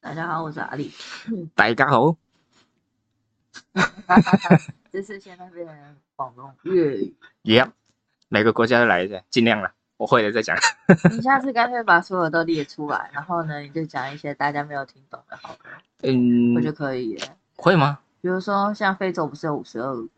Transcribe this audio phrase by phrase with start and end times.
[0.00, 0.92] 大家好，我是阿里。
[1.56, 2.14] 大家好，
[4.92, 5.76] 这是现在变成
[6.14, 7.16] 广东粤语。
[7.42, 7.72] 一样，
[8.28, 10.56] 每个国家都来一下，尽量了，我会的再讲。
[11.10, 15.58] 你下次干脆把所有都列出来，然后呢，你就讲一些大家没有听懂的，好了，
[16.02, 17.36] 嗯我，就可以了。
[17.56, 17.98] 会吗？
[18.20, 20.08] 比如说像非洲不是有五十二五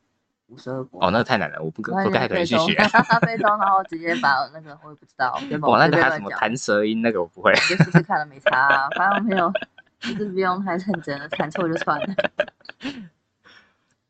[0.57, 1.05] 十二国？
[1.05, 2.75] 哦，那个太难了，我不可不太可能去学。
[3.23, 5.69] 非洲，然后直接把那个我也不知道，对吧？
[5.69, 7.53] 我那个还有什么弹舌音，那个我不会。
[7.71, 9.53] 你就试试看了，没差、啊，反正没有，
[10.01, 12.07] 就是不用太认真了，弹错就算了。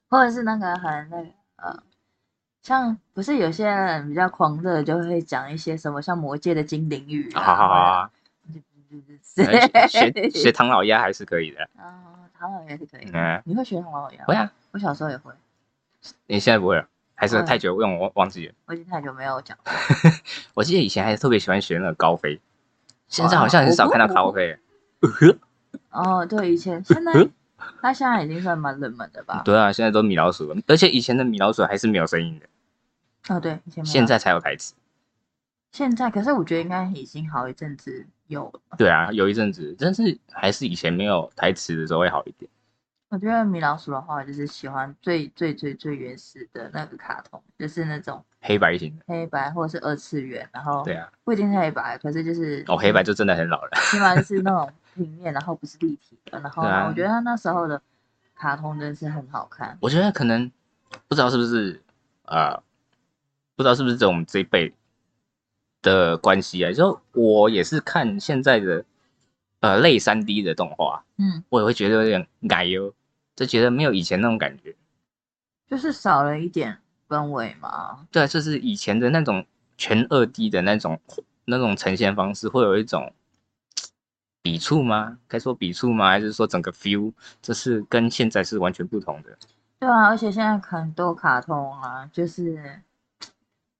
[0.09, 1.83] 或者是那个很那个呃，
[2.63, 8.11] 像不是有些人比较狂热，就会讲一些什么像魔界的精灵语啊，好好好啊，
[9.89, 11.63] 学学唐老鸭还是可以的。
[11.77, 13.13] 啊，唐老鸭是可以的。
[13.17, 14.25] 嗯，你会学唐老鸭？
[14.25, 15.33] 会啊，我小时候也会，
[16.27, 18.55] 你现在不会了，还是太久用我忘忘记了。
[18.67, 19.73] 我已经太久没有讲了。
[20.55, 22.41] 我记得以前还特别喜欢学那个高飞，
[23.09, 24.59] 现在好像很少看到高飞了。
[25.91, 27.13] 哦，对，以前现在
[27.81, 29.43] 他现在已经算蛮冷门的吧？
[29.45, 34.75] 对啊，现在都米老鼠了，而且以前的米老鼠还是没有声音的，哦，对，以前现在才有台词。
[35.73, 38.77] 现在，可是我觉得应该已经好一阵子有了。
[38.77, 42.51] 对啊，有一阵子，但是还是以前没有台词的时候会好一点。
[43.11, 53.71] 我觉得米老鼠的话，就是喜欢最最最最原始的那个卡通，就是那种黑白型的，黑白或者是二次元，然后对啊，不一定是黑白，可是就是哦，黑白就真的很老了。
[53.91, 57.83] 起码就是那种平面，然后不是立体的，然后我觉得他那时候的
[58.37, 59.77] 卡通真的是很好看。
[59.81, 60.49] 我觉得可能
[61.09, 61.83] 不知道是不是
[62.27, 62.63] 呃，
[63.57, 64.73] 不知道是不是这种这一辈
[65.83, 68.85] 的关系啊，就我也是看现在的
[69.59, 72.95] 呃类三 D 的动画，嗯，我也会觉得有点奶油，
[73.41, 74.77] 就觉得没有以前那种感觉。
[75.67, 76.77] 就是少了一点
[77.09, 78.07] 氛围嘛。
[78.13, 79.47] 对啊，就是以前的那种
[79.79, 81.01] 全二 D 的那种
[81.47, 83.15] 那种呈现方式，会有一种
[84.43, 85.17] 笔触吗？
[85.27, 86.11] 该说笔触吗？
[86.11, 89.39] 还是说整个 feel，这是跟现在是完全不同的。
[89.79, 92.83] 对啊，而且现在很多卡通啊，就是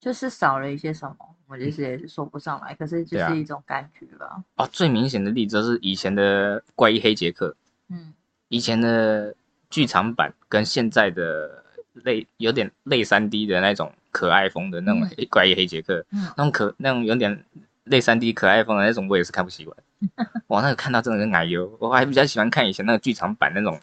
[0.01, 1.17] 就是少了一些什么，
[1.47, 4.43] 我就是也是说不上来，可是就是一种感觉吧。
[4.57, 7.55] 哦，最明显的例子就是以前的怪医黑杰克，
[7.89, 8.15] 嗯，
[8.49, 9.35] 以前的
[9.71, 11.65] 剧场版跟现在的
[11.95, 17.45] 类有点类三 D 的那种可爱风的那种怪异黑杰克，嗯那种可那种有点
[17.85, 19.77] 类三 D 可爱风的那种，我也是看不习惯。
[20.49, 23.79] 哇，那个看到真的是奶油，我还比较喜欢看以前那个剧场版那种，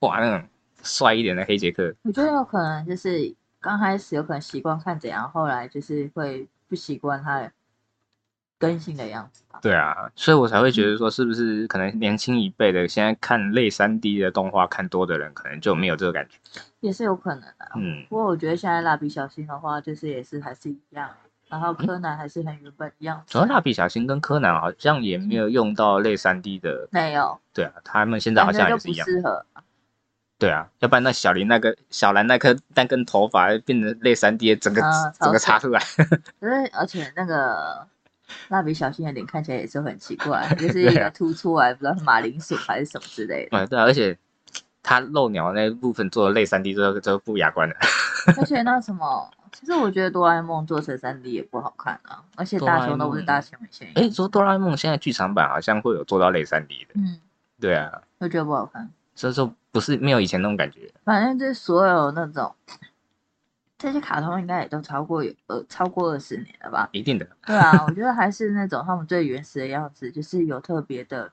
[0.00, 0.46] 哇，那种
[0.82, 1.94] 帅一点的黑杰克。
[2.02, 7.52] 我觉得有可能就是刚开始有可能习惯看怎样，后来就是会不习惯他的
[8.62, 9.58] 更新的样子吧。
[9.60, 16.38] 对啊，所以我才会觉得说，是不是可能年轻一辈的现在看类三 D 的动画看多的人，可能就没有这个感觉。
[16.78, 17.72] 也是有可能的、啊。
[17.74, 21.10] 嗯，不过我觉得现在蜡笔小新的话，就是也是还是一样，
[21.48, 23.20] 然后柯南还是很原本一样。
[23.26, 29.04] 主要蜡笔小新跟柯南好像也没有用到类三 D 的，没有，对啊，他们现在好像也是一样。
[29.04, 29.44] 适合。
[30.38, 35.80] 对啊，要不然那小林那个小兰那颗那根头发变成类三 D，整个、啊整个插出来。
[36.40, 37.86] 可是而且那个
[38.48, 43.58] 蜡笔小新的脸看起来也是很奇怪， 就是一个凸出来，不知道是马铃薯还是什么之类的。
[43.58, 44.16] 嗯，对啊，而且
[44.82, 47.74] 他露鸟那部分做的类三 D 之后就不雅观了。
[48.36, 53.90] 而 且那什么，其实我觉得哆啦 A 梦做成三 D 也不好看啊，而且大雄都不是大雄线。
[53.94, 56.90] 哎，说哆啦 A 梦现在剧场版好像会有做到类三 D 的。
[56.94, 57.20] 嗯，
[57.60, 58.90] 对啊，我觉得不好看。
[59.14, 60.90] 所以说不是没有以前那种感觉。
[61.04, 62.54] 反正就是所有那种
[63.82, 66.88] 这些卡通应该也都超过有呃超过二十年了吧？
[66.92, 71.32] 一定的，对啊，我觉得还是那种他们最原始的样子，就是有特别的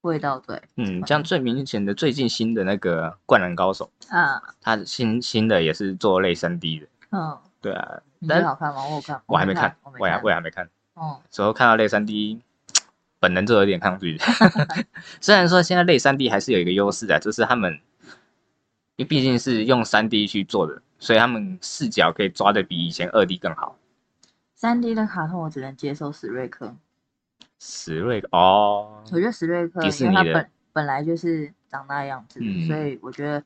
[0.00, 6.86] 味道对嗯，像最明显的最近新的那个《灌篮高手》，啊，它新新的也是做类三 D 的。
[7.10, 8.82] 嗯，对啊，你觉得好看吗？
[8.88, 10.66] 我有看，我还没看，我还我，我还没看。
[10.94, 12.40] 哦，之后看到类三 D，
[13.20, 14.18] 本能就有点抗拒。
[15.20, 17.74] 虽然说现在类三 D 还是有一个优势的，就是他们，
[18.96, 23.76] 因为毕竟是用三 D 去做的，所以他们视角可以抓的比以前二 D 更好。
[24.54, 26.74] 三 D 的卡通我只能接受史瑞克，
[27.60, 33.42] 史瑞克哦，我觉得史瑞克因为他本本来就是长那样子，嗯所以我觉得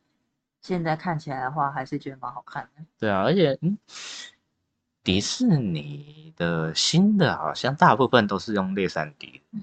[0.62, 2.82] 现在看起来的话，还是觉得蛮好看的。
[2.98, 3.76] 对啊，而且嗯，
[5.04, 9.58] 迪士尼的新的好像大部分都是用类三 D 的。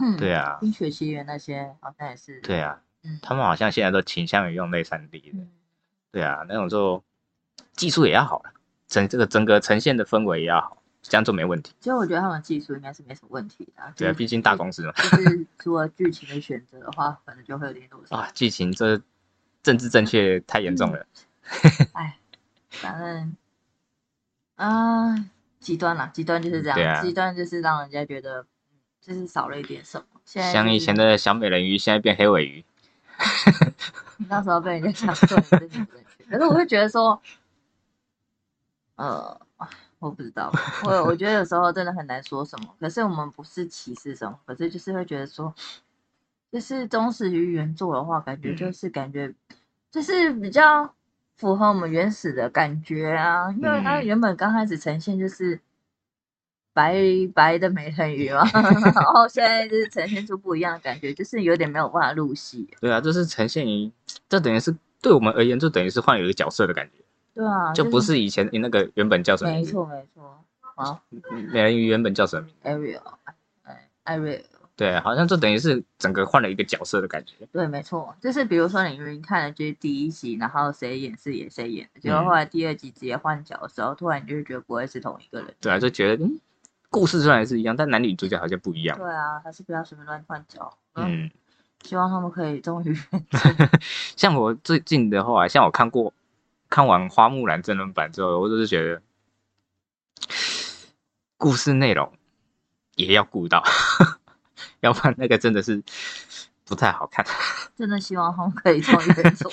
[0.00, 2.40] 嗯，对啊，冰雪奇缘那些好像也是。
[2.40, 5.38] 对啊，嗯他们好像现在都倾向于用类三 D 的。
[5.38, 5.50] 嗯，
[6.10, 7.02] 对啊，那种就
[7.74, 8.52] 技术也要好了，
[8.86, 11.72] 整这个整个呈现的氛围也要好，这样就没问题。
[11.80, 13.92] 其实我觉得他们技术应该是没什么问题的啊。
[13.96, 14.92] 对啊，就是毕竟大公司嘛。
[14.92, 18.16] 就是除了剧情的选择的话，可能就会有点落差。
[18.16, 19.00] 啊，剧情这
[19.62, 21.06] 政治正确太严重了。
[21.92, 22.18] 哎，
[22.70, 23.36] 反正
[24.56, 25.24] 啊，
[25.58, 30.04] 极端啦，极端就是这样，对啊极端就是让人家觉得，嗯，就是少了一点什么。
[30.24, 32.64] 现在就是像以前的小美人鱼，现在变黑尾鱼。
[34.18, 37.20] 你 那时候被人家讲说你是女正确，可是我会觉得说，
[38.96, 39.40] 呃，
[39.98, 40.52] 我不知道，
[40.84, 42.68] 我我觉得有时候真的很难说什么。
[42.78, 45.54] 可是我们不是歧视什么，可是就是会觉得说，
[46.50, 49.34] 就是忠实于原作的话，感觉就嗯是感觉
[49.90, 50.94] 就是比较
[51.36, 55.60] 符合我们原始的感觉啊，因为它嗯原本刚开始呈现就是。
[56.74, 56.96] 白
[57.34, 58.48] 白的美人鱼嘛，
[58.94, 62.66] 然后现在就是呈现出不一样的感觉，就是有点没有办法入戏。
[62.80, 63.92] 对啊，就是呈现于，
[64.26, 67.01] 这等于是对我们而言，就等于是换有一个角色的感觉，
[67.34, 69.50] 对啊，就不是以前那个原本叫什么？
[69.50, 70.38] 没错没错。
[70.74, 71.00] 好
[71.52, 73.00] 美人鱼原本叫什么？，Ariel，
[73.62, 74.40] 哎，Ariel，
[74.74, 77.46] 对，好像就等于是整个换了一个角色的感觉。
[77.52, 85.54] 对，没错，就是比如说你明明看了就是第一集，然后谁演是演谁演的，结果嗯后来第二集直接换角的时候，突然你就会觉得不会是同一个人。
[85.60, 86.40] 对啊，就觉得嗯，
[86.88, 88.96] 故事虽然是一样，但男女主角好像不一样。
[88.98, 90.72] 对啊，还是不要随便乱换角。
[90.94, 91.30] 嗯，嗯，
[91.82, 92.96] 希望他们可以终于
[94.16, 96.12] 像我最近的话，像我看过
[96.72, 99.02] 看完《花木兰》真人版之后，我就是觉得
[101.36, 102.10] 故事内容
[102.94, 103.62] 也要顾到，
[104.80, 105.82] 要不然那个真的是
[106.64, 107.26] 不太好看。
[107.76, 109.52] 真的希望他们可以做一点做。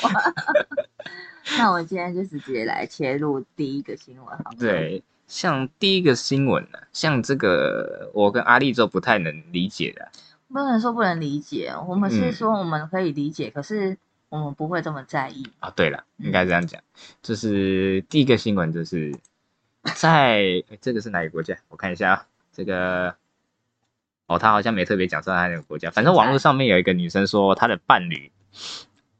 [1.59, 4.51] 那我今天就直接来切入第一个新闻好。
[4.57, 10.09] 对，像第一个新闻呢、像这个我跟阿丽就不太能理解的，
[10.47, 13.97] 不能说不能理解，我们是嗯说我们可以理解，可是
[14.29, 15.43] 我们不会这么在意。
[15.59, 16.81] 啊，对了，嗯应该这样讲，
[17.21, 19.13] 就是第一个新闻就是
[19.95, 21.57] 在诶这个是哪个国家？
[21.67, 23.15] 我看一下啊，这个
[24.27, 28.31] 哦，他好像没特别讲说他哪个国家，反正网络上面有一个女生说她的伴侣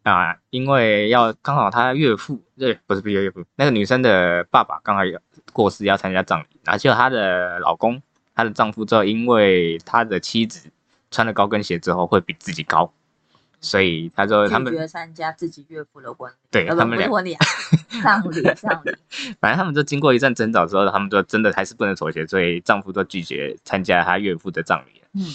[0.03, 5.19] 啊，因为要刚好她岳父，对，不是不是岳父，那个女生的爸爸刚好要
[5.51, 8.01] 过世要参加葬礼，然后结果她的老公，
[8.35, 10.69] 她的丈夫之后，因为他的妻子
[11.11, 12.93] 穿了高跟鞋之后会比自己高，
[13.61, 17.45] 所以他说他们拒绝参加自己岳父的婚礼，对他们俩婚礼啊，
[18.01, 18.95] 丧礼 丧礼。
[19.39, 25.07] 反正他们就经过一阵争吵之后，他们就真的还是不能妥协，所以丈夫就拒绝参加他岳父的葬礼了。
[25.13, 25.25] 嗯，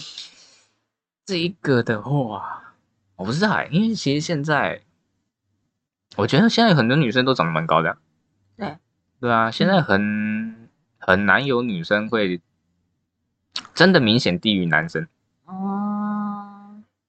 [1.26, 2.74] 这一个的话，
[3.16, 4.80] 我不知道欸，因为其实现在，
[6.16, 7.96] 我觉得现在很多女生都长得蛮高的啊。
[8.56, 8.76] 对，
[9.20, 12.40] 对啊，现在很很难有女生会
[13.74, 15.06] 真的明显低于男生。
[15.44, 15.83] 哦，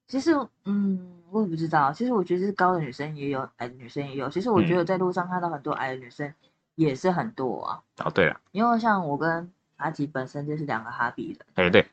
[0.06, 0.32] 其实
[0.64, 1.92] 嗯，我也不知道。
[1.92, 4.28] 其实我觉得是高的女生也有，矮的女生也有。
[4.28, 6.32] 其实我觉嗯得在路上看到很多矮的女生
[6.74, 7.82] 也是很多啊。
[8.04, 11.84] 哦，对了，因为像我跟阿吉本身就是两个哈比的，哎对，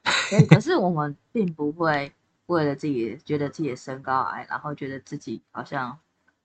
[0.49, 2.11] 可是我们并不会
[2.45, 5.97] 为了自己觉得自己的身高矮，然后觉得自己好像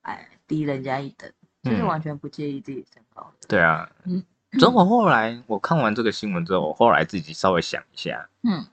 [0.03, 1.31] 矮低人家一等，
[1.63, 3.47] 就是嗯完全不介意自己身高的。
[3.47, 3.89] 对啊。
[4.05, 4.23] 嗯
[4.53, 8.65] 之后我后来我看完这个新闻之后，我后来自己稍微想一下，嗯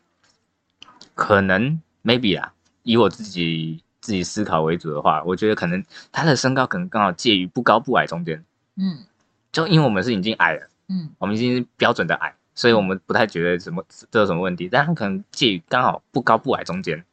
[1.14, 2.54] 可能 maybe 啦，
[2.86, 8.42] 以我自己自己思考为主的话，我觉得可能他的身高可能刚好介于不高不矮中间。
[8.78, 9.00] 嗯
[9.52, 14.70] 就因为我们是已经矮了，嗯我们已经是标准的矮，所以我们不太觉得什么这有什么问题。
[14.70, 17.04] 但他可能介于刚好不高不矮中间，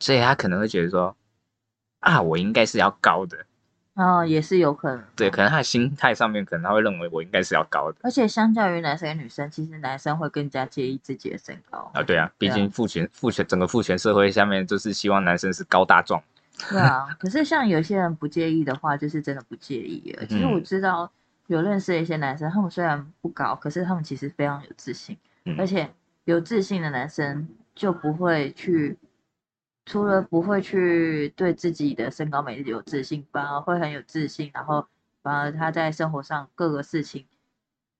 [0.00, 1.16] 所以他可能会觉得说，
[2.00, 3.46] 啊，我应该是要高的。
[4.00, 5.04] 哦，也是有可能。
[5.14, 11.90] 对，可能他的心态上面，可能他会认为我应该是要高的而且相较于男生跟女生，其实男生会更加介意自己的身高。
[11.94, 12.02] 啊。
[12.02, 16.22] 对啊，毕竟父权父权整个父权社会下面，就是希望男生是高大壮。
[16.70, 20.26] 对啊， 可是像有些人不介意的话，就是真的不介意了。
[20.26, 21.10] 其实我嗯知道
[21.46, 25.88] 有认识的一些男生，他们虽然不高，可是他们其实非常有自信，嗯而且
[26.24, 28.96] 有自信的男生就不会去，
[29.90, 34.86] 除了不会去对自己的身高美丽有自信，反而会很有自信，然后
[35.20, 37.26] 反而他在生活上各个事情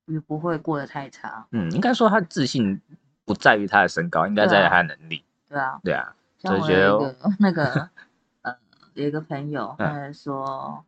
[0.06, 2.80] 也不会过得太差，嗯，应该说他自信
[3.25, 5.25] 不在于他的身高，应该在于他的能力。
[5.49, 5.80] 对啊。
[5.82, 7.90] 对啊，像我就觉得有一个那个
[8.42, 8.56] 呃，
[8.94, 10.85] 有一个朋友，嗯他就说，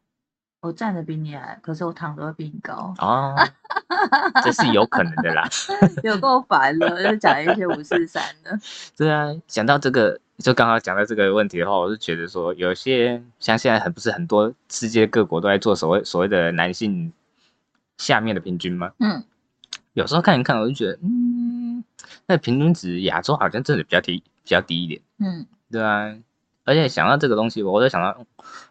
[0.63, 3.35] 我站的比你矮，可是我躺的会比你高，哦，
[4.45, 5.43] 这是有可能的啦。
[6.05, 8.57] 有够烦了，就讲一些五四三的。
[8.97, 17.13] 对啊，讲到这个，就刚刚讲到这个问题的话，我就觉得说，有些像现在很不是很多世界各国都在做所谓所谓的男性
[17.99, 18.93] 下面的平均吗？
[19.01, 19.25] 嗯，
[19.95, 21.83] 有时候看一看，我就觉得，嗯，
[22.27, 25.01] 那平均值亚洲好像真的比较低，比较低一点。
[25.19, 26.15] 嗯，对啊，
[26.65, 28.25] 而且想到这个东西，我就想到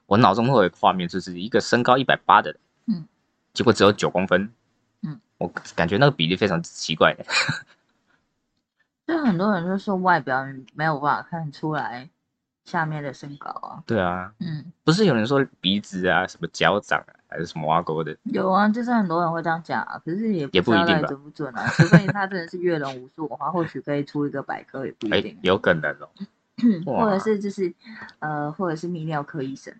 [0.05, 3.05] 我脑中会有画面，就是一个身高一百八的人，嗯，
[3.53, 4.53] 结果只有九公分，
[5.01, 7.25] 嗯，我感觉那个比例非常奇怪的。
[9.07, 12.09] 就很多人就说外表没有办法看出来
[12.63, 13.83] 下面的身高啊。
[13.85, 18.15] 对啊，嗯，不是有人说鼻子啊、什么脚掌啊，还是什么挖沟的？
[18.23, 21.67] 有啊，就是很多人会这样讲啊，可是也也不一定准不准啊。
[21.75, 26.07] 除非他真的是阅人无数的话，或许可以出一个百科，也不一哎定。，有可能哦。
[26.85, 27.73] 哇 或者是就是
[28.19, 29.73] 呃，或者是泌尿科医生，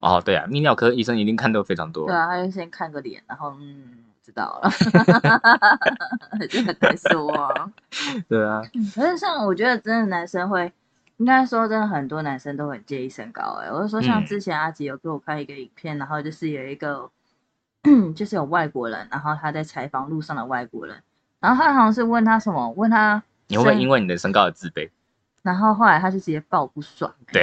[0.00, 2.14] 哦，对啊，泌尿科医生一定看到非常多对。
[2.14, 4.70] 啊，他就先看个脸，然后嗯，知道了，
[6.50, 7.70] 这很难说啊。
[8.28, 10.72] 对啊，嗯可是像我觉得真的男生会，
[11.18, 17.10] 应该说真的很多男生都很介意身高哎、我就说像嗯之前阿吉有给我看一个影片，然后就是有一个
[18.16, 20.96] 就是有外国人，然后他在采访路上的外国人，
[21.40, 24.90] 然后他好像是问他什么，问他你会不会因为你的身高而自卑？
[25.44, 27.42] 然后后来他就直接爆不爽，对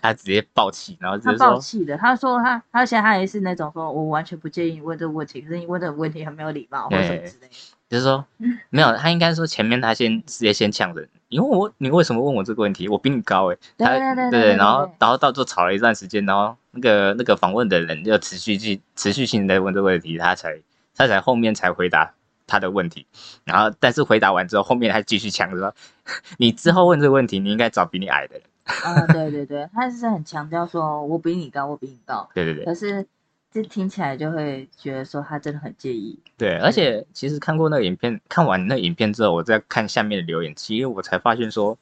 [0.00, 7.54] 他直接爆气，然后直他爆气的，他说他他现在他也是那种说我完全不介意你问这个问题，可是你问这个问题很没有礼貌或者什么之类的。
[7.86, 12.88] 就是说嗯没有，他应该说前面他先直接先呛人，因为我你为什么问我这个问题？
[12.88, 20.58] 我比你高哎、对他对对对对然后然后到最后吵了一段时间，然后那个那个访问的人就持续去持续性的问这个问题，他才
[20.96, 22.14] 他才后面才回答
[22.46, 23.06] 他的问题，
[23.44, 25.74] 然后但是回答完之后，后面还继续强说，
[26.38, 28.42] 你之后问这个问题，你应该找比你矮的人。
[28.64, 33.06] 啊，对对对，他是很强调说我比你高，我比你高，对对对可是
[33.52, 36.18] 这听起来就会觉得说他真的很介意。
[36.38, 41.76] 对，而且其实看过那个影片，看完那影片之后，我再看下面的留言，其实我才发现说，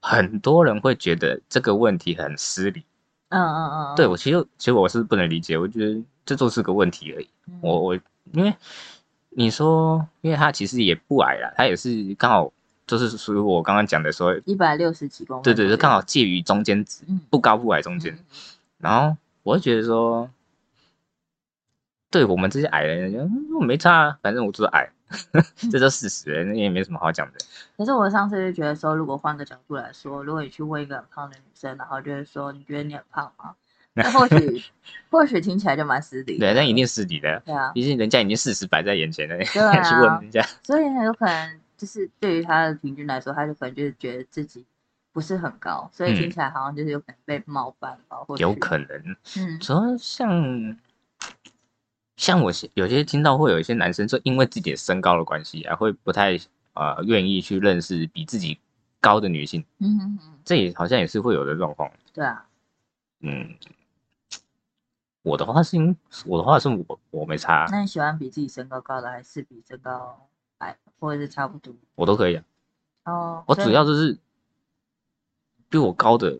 [0.00, 2.82] 很多人会觉得这个问题很失礼。
[3.28, 7.28] 嗯嗯嗯，对我其实其实我是不能理解，我觉得这就是个问题而已。
[7.46, 7.94] 嗯我我
[8.32, 8.54] 因为
[9.34, 12.52] 你说，因为他其实也不矮啦，他也是刚好
[12.86, 18.12] 就是属于我刚刚讲的说，一百六十几公分，对对，就刚好，介于中间值，嗯，不高不矮中间。
[18.14, 18.24] 嗯
[18.82, 20.28] 然后我就觉得说，
[22.10, 24.90] 对我们这些矮人，嗯我没差啊，反正我就是矮，
[25.70, 27.38] 这就事实，那也没什么好讲的。
[27.76, 33.54] 可是我上次就觉得说，如果换个角度来说，如果你去问一个很胖的女生，然后就是说你觉得你很胖吗？
[33.96, 34.62] 那或许
[35.10, 36.46] 或许听起来就蛮失礼的。
[36.46, 39.70] 对，那一定私底的，对啊，毕竟人家已经事实摆在眼前了，你对啊。
[39.70, 44.64] 还 去问人家，所以很有可能就是对于他的平均来说，他就可能就是觉得自己
[45.12, 49.16] 不是很高，所以听嗯起来好像就是有可能被冒犯吧，或有可能。
[49.36, 49.58] 嗯。
[49.60, 50.76] 主要像
[52.16, 56.38] 像我些有些听到会有一些男生，就因为自己的身高的关系啊，会不太
[56.72, 58.58] 呃愿意去认识比自己
[59.00, 61.90] 高的女性，嗯嗯嗯，这也好像也是会有的状况。
[62.14, 62.46] 对啊，
[63.20, 63.54] 嗯，
[65.22, 71.72] 我的话是因我的话是我我没差，那你喜欢比自己身高高的，还是比身高矮，或者是差不多？
[71.94, 72.44] 我都可以啊。
[73.04, 74.18] 哦，我主要就是
[75.68, 76.38] 比我高的，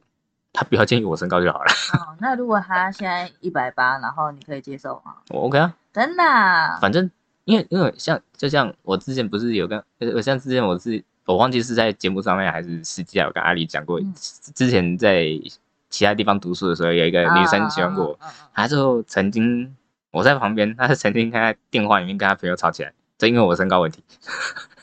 [0.52, 5.16] 他不要介意我身高就好了，哦，那如果他现在一百八，然后你可以接受吗？
[5.30, 5.76] 我 OK 啊。
[5.92, 6.78] 真的啊？
[6.80, 7.10] 反正
[7.44, 15.26] 因为因为像就像我之前不是有跟呃像之前我是我忘记是在节目上面还是私下有跟阿里讲过，嗯之前在
[15.92, 18.18] 其他地方读书的时候，有一个女生喜欢过
[18.52, 19.76] 她就曾经
[20.10, 24.02] 我在旁边，她是曾经跟她电话里面跟她朋友吵起来，就因为我身高问题，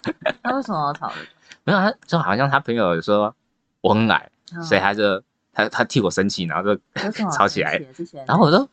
[0.05, 0.13] 嗯
[0.43, 1.27] 那为什么要讨论？
[1.65, 3.35] 没有，她就好像她朋友说
[3.81, 6.79] 我很矮，嗯所以她就她她替我生气，然后就
[7.31, 7.81] 吵起来，
[8.25, 8.69] 然后我说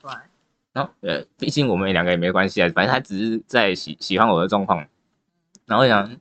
[0.73, 4.87] 然后呃，毕竟我们两个也没关系啊，反正她只是在喜喜欢我的状况。
[5.65, 6.17] 然后我想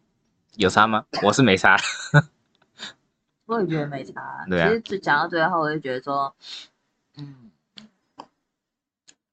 [0.55, 1.03] 有差吗？
[1.21, 1.77] 我是没差。
[3.45, 4.45] 我也觉得没差啊。
[4.47, 6.35] 对啊其实就讲到最后，我就觉得说，
[7.17, 7.51] 嗯，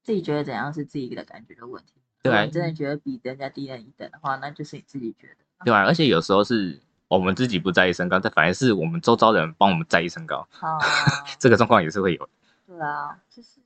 [0.02, 1.92] 自己觉得怎样是自己的感觉的问题。
[2.22, 5.36] 对啊你真的觉得比人家低人一等的话，那就是你自己觉得。
[5.64, 10.78] 对啊，而且有时候是我们自己不在意身高，但反而是我们周遭的人帮我们在意身高，好，
[11.38, 12.30] 这个状况也是会有的。
[12.66, 13.60] 对啊，就是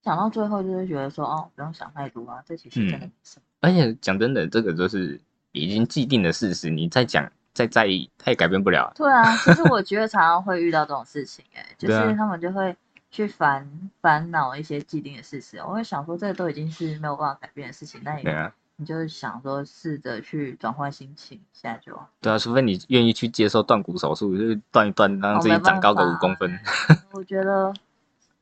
[0.00, 3.42] 讲到最后，就是觉得说，哦，不用想太多啊，这其实真的嗯没什么。
[3.60, 5.20] 而且讲真的，这个就是
[5.52, 8.92] 已经既定的事实，你再讲再在意，他也改变不了啊。
[8.94, 12.76] 对啊，其实我觉得常常会遇到这种事情、 哎，就是他们就会
[13.10, 13.68] 去烦
[14.00, 15.58] 烦恼一些既定的事实。
[15.58, 22.08] 我会想说，这都已经是没有办法改变的事情，那你啊，你就想说试着去转换心情现在就好。
[22.20, 26.56] 对啊，除非你愿意去接受断骨手术，就是断一断，让自己长高个法五公分。
[27.10, 27.74] 我觉得，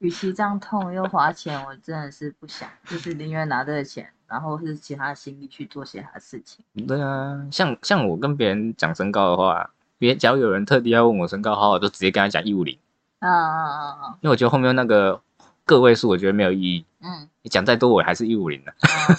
[0.00, 6.64] 与其这样痛又花钱，我真的是不想，就是宁愿拿这个钱，然后是其他心力去做其他事情。
[6.86, 12.76] 对啊，像像我跟别人讲身高的话，别假如有人特地要问我身高，好好就直接跟他讲一五零，
[13.20, 14.18] 啊啊啊啊！
[14.20, 15.20] 因为我觉得后面那个
[15.64, 16.84] 个位数，我觉得没有意义。
[17.02, 19.14] 嗯，你讲再多，我还是一五零的， 啊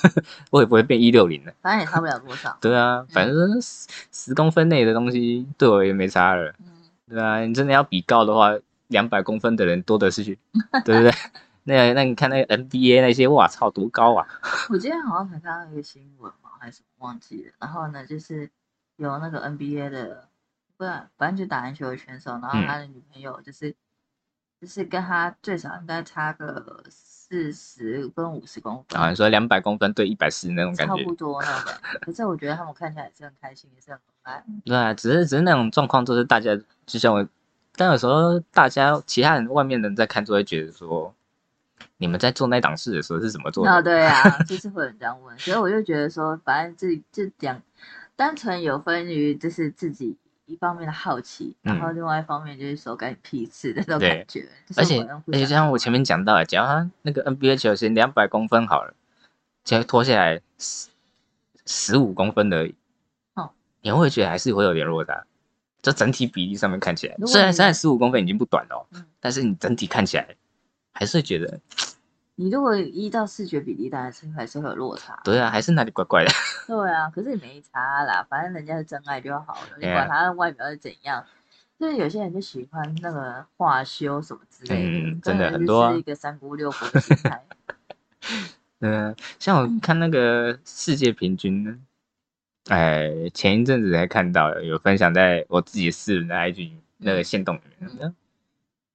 [0.52, 1.54] 我也不会变一六零的。
[1.62, 2.56] 反正也差不了多少。
[2.60, 6.54] 对啊，反正十十公分内的东西对我也没差了。
[6.60, 6.66] 嗯，
[7.10, 8.52] 对啊，你真的要比高的话，
[8.88, 10.38] 两百公分的人多的是去，
[10.84, 11.12] 对不对？
[11.68, 14.26] 那那你看那个 NBA 那些，哇操，多高啊！
[14.72, 17.54] 我今天好像才看到一个新闻嘛，还是忘记了。
[17.60, 18.50] 然后呢，就是
[18.96, 20.30] 有那个 NBA 的，
[20.78, 23.76] 不然，反正就打篮球的选手，然后嗯他的女朋友就是
[24.62, 31.74] 就是跟他最少应该差个四十跟五十公分，啊，你说两百公分对一百四那种感觉差不，多那种。
[32.02, 34.42] 可是我觉得他们看起来也是很开心，也是很可爱。
[34.64, 37.28] 对啊，只是只是那种状况，就是大家就像我，
[37.76, 41.14] 但有时候大家其他人外面人在看，就会觉得说，
[41.98, 43.84] 你们在做那档事的时候是怎么做哦，的？
[43.84, 47.62] 对啊， 就是会有人这样问，所以我就觉得说，反正这这两
[48.16, 54.48] 单纯有分于就是自己一方面的好奇，然后另外一方面就是手干你屁事的那种感觉。
[54.76, 58.94] 而且而且就像我前面讲到的，假如他那个 NBA 球星两百公分好了，
[59.64, 60.90] 结果脱下来十
[61.66, 62.76] 十五公分而已，
[63.34, 63.50] 哦，
[63.82, 65.26] 你会觉得还是会有点落差。
[65.82, 70.28] 这整体比例上面看起来虽然你虽然十五公分已经不短了哦、嗯但是你整体看起来
[70.98, 71.60] 还是会觉得，
[72.36, 75.20] 你如果依照视觉比例，当然是还是会有落差。
[75.24, 76.32] 对啊，还是哪里怪怪的。
[76.68, 81.24] 对啊，可是也没差啦，反正人家是真爱就好了，你管他的外表是怎样。
[81.80, 87.44] 就是有些人就喜欢那个化修什么之类的，嗯真的很多啊是一个三姑六婆的心态。
[88.82, 91.78] 嗯，像我看那个世界平均呢，
[92.70, 98.16] 哎，前一阵子才看到有分享在我自己私人的 IG 那个线动里面，嗯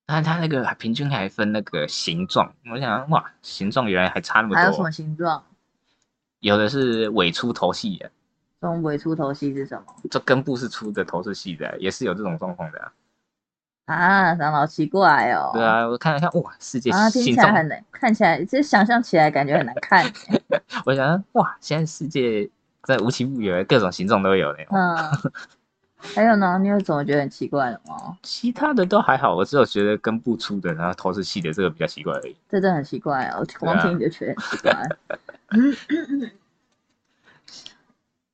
[0.06, 5.42] 那它那个平均还分那个形状，我想哇，形状原来还差那么多还有什么，形状？
[6.40, 8.10] 有的是尾出头细的，
[8.60, 9.94] 中尾出头细是什么？
[10.10, 12.92] 这根部是粗的，头是细的，也是有这种状况的啊。
[13.86, 15.50] 啊，长得好奇怪哦。
[15.54, 20.04] 对啊，我看了看，哇，世界啊，听形状，起来很难，看起来就是想象起来感觉很难看。
[20.84, 22.50] 我想哇，现在世界
[22.82, 24.58] 在无奇不有，各种形状都有呢。
[24.70, 24.96] 嗯，
[26.14, 28.16] 还有呢，你有怎么觉得很奇怪的吗？
[28.22, 32.36] 其他的都还好，我只有觉得根部粗的，然后头是细的，这个比较奇怪而已。
[32.48, 34.72] 这真的很奇怪哦，我光啊听就觉得很奇怪。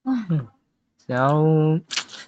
[0.05, 0.47] 嗯
[1.07, 1.79] 然后，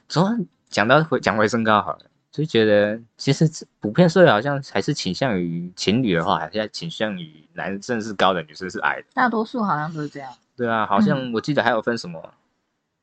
[0.08, 0.36] 主要
[0.68, 3.48] 讲到回讲回身高好了，就觉得其实
[3.80, 9.04] 普遍社会好像还是倾向于情侣的话，还是倾向于男生是高的，女生是矮的。
[9.14, 10.32] 大多数好像都是这样。
[10.56, 12.32] 对啊，好像我记得还有分什么，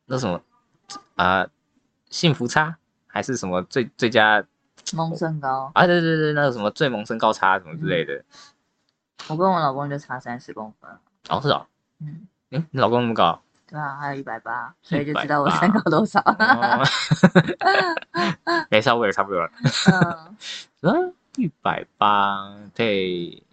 [0.05, 0.41] 那什么
[1.15, 1.45] 啊、
[2.09, 4.43] 幸福差还是什么最最佳
[4.93, 5.85] 萌身高，啊？
[5.85, 8.23] 对对对，那个什么最萌身高差什么之类的。
[9.27, 10.89] 我跟我老公就差三十公分。
[11.29, 11.65] 哦，是哦，
[11.99, 13.41] 嗯，诶，你老公那么高？
[13.69, 16.21] 对啊，还有一百八，所以就知道我身高多少。
[16.21, 16.83] 哦，
[18.69, 19.51] 没差不多也差不多了。
[19.91, 20.37] 嗯，
[20.83, 23.43] 嗯， 一百八对，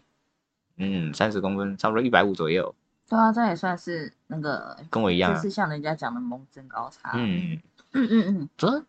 [0.77, 2.73] 嗯，三十公分，差不多一百五左右，
[3.09, 5.35] 对啊，这也算是那个，跟我一样啊。
[5.35, 7.11] 就是像人家讲的萌身高差。
[7.15, 7.61] 嗯，
[7.97, 8.85] 嗯嗯嗯，主要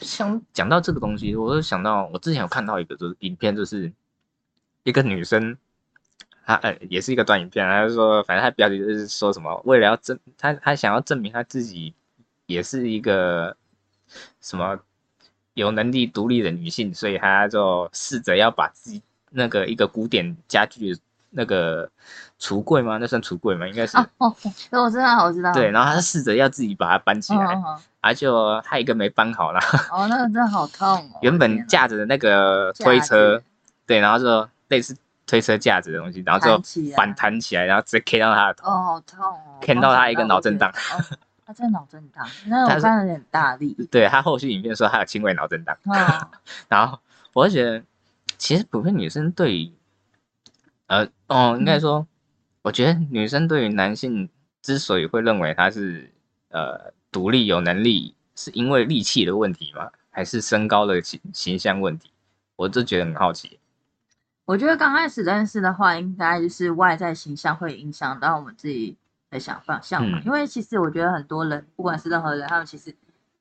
[0.00, 3.92] 像讲到这个东西，我就想到我之前有看到一个就是影片，就是
[4.82, 5.56] 一个女生，
[6.44, 11.94] 她呃也是一个短影片，她就说，反正她标题就是说什么，为了要证，她她想要证明她自己
[12.46, 13.56] 也是一个
[14.40, 14.80] 什么
[15.54, 20.98] 有能力独立的女性，所以她就试着要把自己那个一个古典家具
[21.30, 21.88] 那个
[22.38, 22.98] 橱柜吗？
[23.00, 23.66] 那算橱柜吗？
[23.68, 23.96] 应该是。
[23.96, 24.34] 哦哦，
[24.82, 25.52] 我知道，我知道。
[25.52, 29.60] 对，然后他试着要自己把它搬起来，嗯嗯嗯啊，就他一个没搬好啦。
[29.92, 31.18] 哦，那个真的好痛哦。
[31.22, 33.40] 原本架着的那个推车，
[33.86, 36.62] 对，然后就类似推车架子的东西，然后就
[36.96, 38.68] 反弹起来，然后直接 K 到他的头。
[38.68, 40.72] 哦，好痛哦，看到他一个脑震荡
[41.46, 43.76] 他真的脑震荡，那他是我看有点大力。
[43.90, 46.28] 对他后续影片说他有轻微脑震荡，哦，
[46.68, 46.98] 然后
[47.32, 47.82] 我就觉得，
[48.38, 49.72] 其实普遍女生对于，
[50.90, 52.04] 呃，哦，应该说，
[52.62, 54.28] 我觉得女生对于男性
[54.60, 56.12] 之所以会认为他是
[56.48, 59.88] 呃独立有能力，是因为力气的问题吗？
[60.10, 62.10] 还是身高的形形象问题？
[62.56, 63.60] 我就觉得很好奇。
[64.44, 68.96] 我觉得刚开始认识的话，应该就是外在形象会影响到我们自己
[69.30, 70.18] 的想方向嘛。
[70.18, 72.92] 嗯因为其实我觉得很多人，不管是任何人，他们其实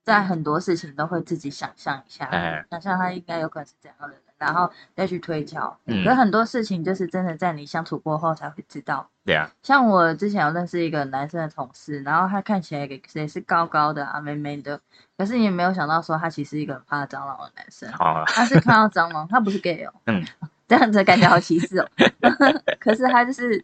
[0.03, 5.77] 在很多事情都会自己想象一下，哎想象他应该有可能是怎样的人，然后再去推敲。
[5.85, 9.07] 嗯可很多事情就是真的在你相处过后才会知道。
[9.23, 14.79] 对啊，像我之前有认识一个男生的同事，然后他看起来也也是高高的啊，美美的，
[15.17, 17.91] 可是也没有想到说他其实一个很怕蟑螂的男生。
[17.91, 20.25] 好，他是看到蟑螂，他不是 gay 哦，嗯，
[20.67, 21.87] 这样子感觉好歧视哦。
[22.79, 23.63] 可是他就是，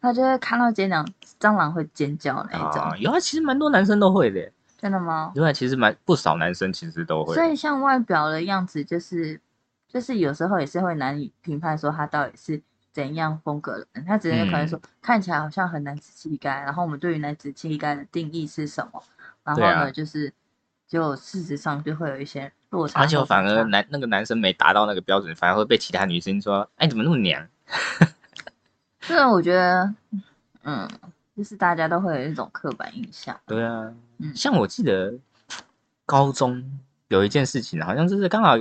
[0.00, 1.06] 他就会看到蟑螂，
[1.38, 4.50] 蟑螂会尖叫那一种，啊，有啊，其实蛮多男生都会的。
[4.80, 5.30] 真的吗？
[5.36, 7.34] 另外，其实蛮不少男生其实都会。
[7.36, 9.40] 所以像外表的样子，就是
[9.92, 19.02] 就是有时候也是会难以评判说他到底是怎样风格的人，他只是可能说、嗯看起来好像很男子气概，然后我们对于男子气概的定义是什么？
[19.44, 20.32] 然后呢，啊就是
[20.86, 27.46] 就事实上就会有一些落差，而且反而男那个男生没达到那个标准，反而会被其他女生说：“哎，你怎么那么娘
[29.00, 29.92] 这个我觉得，
[30.62, 30.88] 嗯，
[31.36, 35.12] 就是大家都会有一种刻板印象。？”对啊，嗯像我记得
[36.06, 36.62] 高中
[37.08, 38.54] 有一件事情，好像就是刚好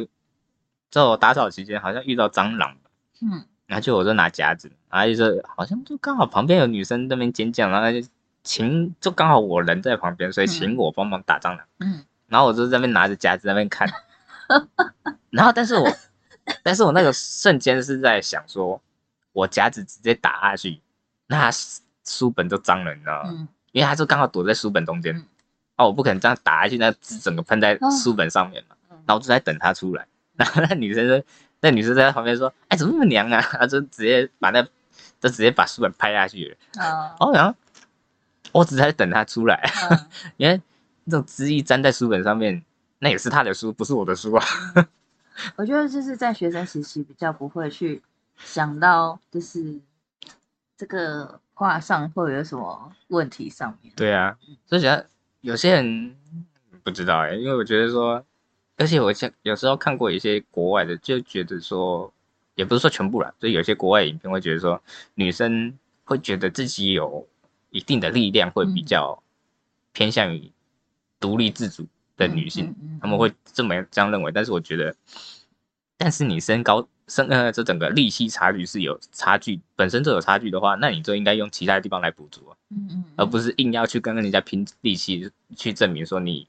[0.92, 2.78] 在我打扫期间好像遇到蟑螂，
[3.22, 3.46] 嗯。
[3.66, 8.06] 然后就我就拿夹子，然后就是好像就刚好旁边有女生在那边尖叫，然后就
[8.44, 11.66] 请就刚好我人在旁边，所以请我帮忙打蟑螂。
[11.80, 12.04] 嗯。
[12.28, 13.90] 然后我就在那边拿着夹子在那边看，
[15.32, 15.90] 然后但是我
[16.64, 18.82] 但是我那个瞬间是在想说，
[19.32, 20.82] 我夹子直接打下去，
[21.28, 21.50] 那
[22.04, 23.30] 书本就脏了，你知道吗？
[23.32, 23.48] 嗯。
[23.72, 25.16] 因为他就刚好躲在书本中间。
[25.16, 25.26] 嗯，
[25.78, 27.90] 哦，我不可能这样打下去，那整个喷在哦。
[27.90, 28.76] 书本上面嘛。
[28.90, 28.98] 嗯。
[29.08, 30.06] 然后我就在等他出来，
[30.38, 31.24] 然后那女生说
[31.60, 34.62] 那女生在他旁边说：“哎，怎么那么娘啊？” 她就直接把那
[35.20, 36.84] 就直接把书本拍下去了。
[36.84, 37.56] 啊哦，然后
[38.52, 40.62] 我只是在等他出来，嗯 因为
[41.04, 42.64] 那种汁液粘在书本上面，
[43.00, 44.44] 那也是他的书，不是我的书啊。
[45.56, 48.02] 我觉得就是在学生时期比较不会去
[48.38, 49.80] 想到，就是
[50.78, 53.94] 这个画上会有什么问题上面。
[53.96, 55.04] 对啊，所以讲
[55.42, 56.16] 有些人
[56.84, 58.24] 不知道哎、因为我觉得说，
[58.82, 62.12] 而且我像有时候看过一些国外的，就觉得说，
[62.56, 64.82] 也不是说全部啦，就有些国外影片会觉得说，
[65.14, 65.72] 女生
[66.04, 67.28] 会觉得自己有
[67.70, 69.24] 一定的力量，会比嗯较
[69.94, 70.52] 偏向于
[71.20, 71.86] 独立自主
[72.18, 74.32] 的女性，他们会这么这样认为。
[74.32, 74.96] 但是我觉得，
[75.96, 82.58] 但是你身高身呃这整个力气差距是有差距，本身就有差距的话，那你就应该用其他地方来补足啊。
[82.72, 86.48] 嗯嗯，而不是硬要去跟人家拼力气去证明说你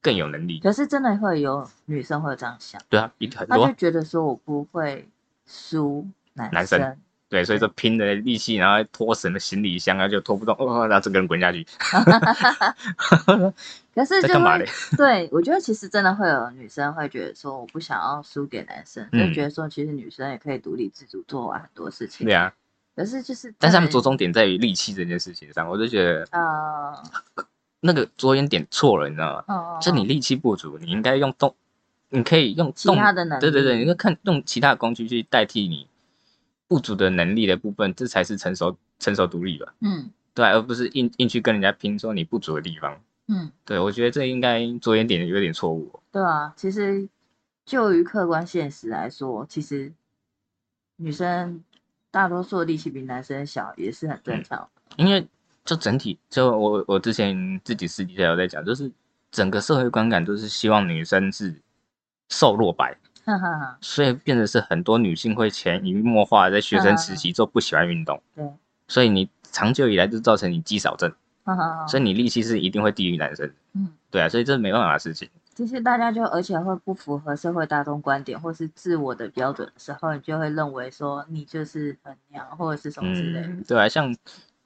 [0.00, 0.60] 更有能力。
[0.60, 5.08] 可是真的会有女生会这样想，对啊，一很多就觉得说我不会
[5.46, 6.96] 输男男生
[7.30, 11.62] 对，所以说拼的力气，然后拖什么行李箱啊，就拖不动，哦，然后整个人滚下去，
[13.94, 14.96] 可是 就干嘛嘞会？
[14.96, 22.26] 对我觉得其实真的会有女生会觉得说我不想要输给男生，就嗯觉得说其实女生也可以独立自主做完很多事情。
[22.26, 22.50] 对啊，
[22.96, 26.94] 可是就是，但是他们着重点在于力气这件事情上，我就觉得啊，
[27.80, 29.44] 那个着眼点错了，你知道吗？
[29.54, 31.54] 哦，就你力气不足，你应该用动，
[32.10, 35.86] 你可以用其动他的能力，对对对，你应该看用其他的工具去代替你
[36.66, 39.74] 不足的能力的部分，这才是成熟成熟独立吧？
[39.80, 43.00] 嗯对啊、而不是硬硬去跟人家拼说你不足的地方。
[43.26, 46.00] 嗯，对，我觉得这应该着眼点有点错误哦。
[46.12, 47.08] 对啊，其实
[47.64, 49.92] 就于客观现实来说，其实
[50.96, 51.64] 女生
[52.10, 54.68] 大多数的力气比男生小，也是很正常。
[54.96, 55.26] 因为
[55.68, 58.90] 就整体，就我我之前自己私底下有在讲，就是
[59.30, 61.54] 整个社会观感都是希望女生是
[62.30, 62.96] 瘦弱白，
[63.82, 68.50] 所以变得是很多女性会潜移默化在学生时期就不喜欢运动，对，
[68.88, 71.12] 所以你长久以来就造成你肌少症，
[71.86, 73.52] 所以你力气是一定会低于男生。
[73.74, 75.28] 嗯，对啊，所以这是没办法的事情。
[75.54, 83.48] 其实大家就而且会不符合社会大众观点或是自我的标准的时候，你就会认为说你就是很娘或者是什么之类的。
[83.48, 84.14] 嗯，对啊，像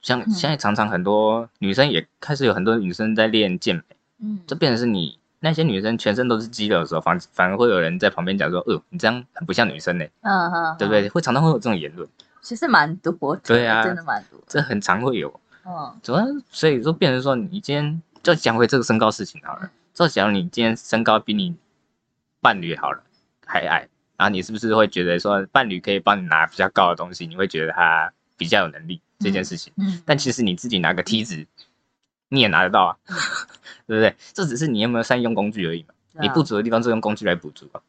[0.03, 3.81] 像嗯现在常常很多女生也开始有很多女生在练健美。
[4.19, 11.09] 嗯，这变成是你那些女生全身都是肌肉的时候，反反而会有人在旁边讲说，呃，你这样很不像女生呢，嗯哼，对不对？
[11.09, 12.07] 会常常会有这种言论，
[12.41, 14.45] 其实蛮多的，对啊真的蛮多的。
[14.47, 15.39] 这很常会有。
[15.65, 19.71] 嗯主要所以说变成说，你今天就讲回这个身高事情好了。
[19.93, 21.55] 就假如你今天身高比你
[22.41, 23.01] 伴侣好了
[23.45, 23.87] 还矮，
[24.17, 28.11] 然后你是不是会觉得说伴侣可以帮你拿比较高的东西，你会觉得他
[28.43, 29.71] 比较有能力这件事情？
[29.77, 31.47] 嗯，但其实你自己拿个梯子，
[32.27, 32.91] 你也拿得到啊，
[33.87, 34.13] 对不对？
[34.33, 35.93] 这只是你有没有善用工具而已嘛。
[36.15, 37.81] 啊你不足的地方就用工具来补足啊。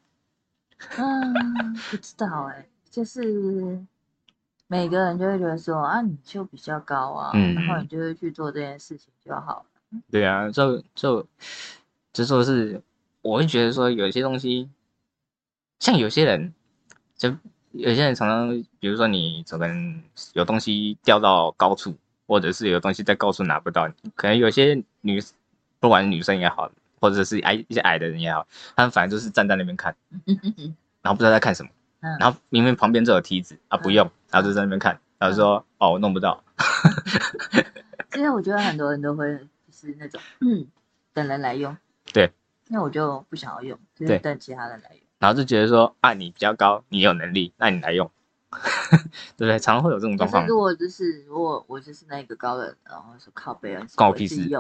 [0.96, 3.84] 嗯，不知道哎、就是
[4.68, 10.00] 每个人就会觉得说啊，你就比较高啊，嗯然后你就会去做这件事情就好了。
[10.10, 11.26] 对啊，就就
[12.12, 12.80] 就说是，
[13.22, 14.70] 我会觉得说有些东西，
[15.80, 16.54] 像有些人，
[17.16, 17.34] 就
[17.74, 20.00] 有些人常常，比如说你可能
[20.32, 25.20] 有东西掉到高处，或者是有东西在高处拿不到，可能有些女，
[25.80, 29.94] 不管是女生也好，或者是矮一些矮的人也好，他们反正就是站在那边看，
[31.02, 36.44] 然后不知道在看什么，嗯然后明明旁边就有梯子啊，不用，然后就在那边看，然后说哦我弄不到，
[38.12, 40.66] 其实我觉得很多人都会就是那种嗯
[41.12, 41.76] 等人来用，
[42.12, 42.30] 对，
[42.68, 45.03] 那我就不想要用，就是等其他人来用。
[45.24, 48.10] 然后就觉得说啊你比较高，你有能力，那你来用，
[49.38, 49.58] 对不对？
[49.58, 54.58] 常常会有这种状况，如果就是如果我就是那个高人，然后说靠背啊，你关我屁事 对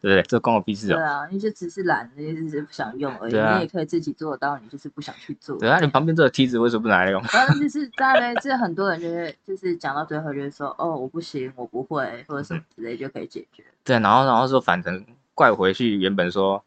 [0.00, 0.22] 不对？
[0.22, 0.96] 这关我屁事哦。
[0.96, 5.58] 对啊，你就只是懒，你就只是不想用而已，啊你也可以自己做到，你就是不想去做。
[5.58, 7.22] 对啊，你旁边这个梯子为什么不拿来用？
[7.28, 13.62] 反正就是大概是很多人就是就是讲到最后就是说哦我不行我不会或者什么之类就可以解决。
[13.84, 16.64] 对，然后然后说反正怪回去，原本说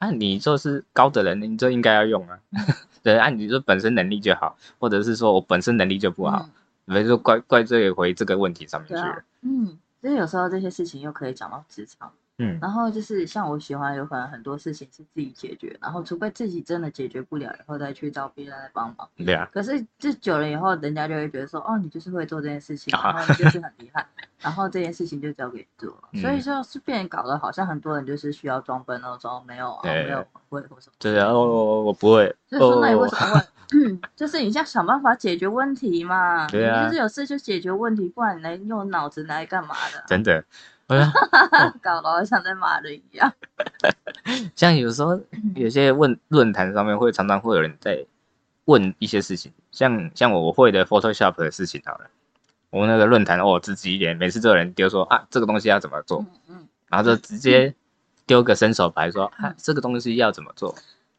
[0.00, 2.38] 啊你就是高的人，你就应该要用啊。
[3.04, 6.48] 对，按、你说本身能力就好，或者是说我本身能力就不好，
[6.86, 19.06] 嗯，所以说怪怪罪回这个问题上面去了。，嗯，所以有时候这些事情又可以讲到职场，嗯，然后就是像我喜欢，有可能很多事情是自己解决，然后除非自己真的解决不了，然后再去找别人来帮忙。
[19.18, 24.06] 对啊，可是这久了以后，人家就会觉得说，哦，你就是会做这件事情，啊然后你就是很厉害，
[24.38, 26.20] 然后这件事情就交给你做了。
[26.20, 30.94] 所以嗯就是变搞得好像很多人就是需要装笨哦，装没有啊，没有不会或什么。
[30.98, 33.46] 就是哦，我我不会，就是说，那你为哦，什么问？
[33.72, 36.48] 嗯，就是你要想办法解决问题嘛。
[36.48, 40.02] 对啊你就是有事就解决问题，不然你来用脑子来干嘛的？
[40.08, 40.44] 真的，
[40.90, 41.04] 我说
[41.80, 43.32] 搞得好像在骂人一样。
[44.56, 45.52] 像有时候嗯。
[45.54, 48.04] 有些问论坛上面会常常会有人在
[48.64, 52.10] 问一些事情，像像我会的 Photoshop 的事情好了，
[52.70, 57.72] 我那个论坛哦自己一点，每次都有人丢说啊这个东西要怎么做，嗯嗯，然后就直接
[58.26, 59.54] 丢个伸手牌说啊嗯。
[59.58, 60.74] 这个东西要怎么做，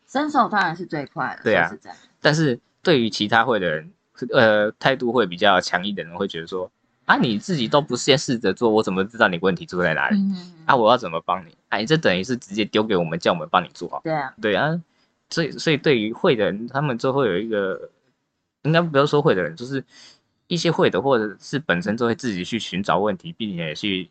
[0.08, 1.44] 伸手当然是最快的。
[1.44, 3.92] 对啊说实在，但是对于其他会的人，
[4.34, 6.70] 呃态度会比较强硬的人会觉得说
[7.06, 10.18] 啊你自己都不先试着做，我怎么知道你问题出在哪里？
[10.18, 11.56] 嗯，啊我要怎么帮你？
[11.70, 14.02] 哎、这等于是直接丢给我们叫我们帮你做好。
[14.04, 14.82] 对啊，对啊，
[15.30, 17.90] 所以所以对于会的人，他们就会有一个，
[18.64, 19.84] 应该不要说会的人，就是
[20.48, 24.10] 一些会的，或者是本身就会自己去寻找问题，并且去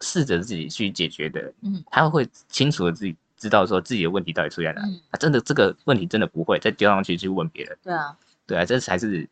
[0.00, 4.92] 试着自己去解决的，嗯他会清楚的自己知道说自己的问题到底出在哪里。
[4.92, 8.16] 嗯，啊，真的这个问题真的不会再丢上去去问别人，对啊。
[8.46, 9.28] 对啊，这才是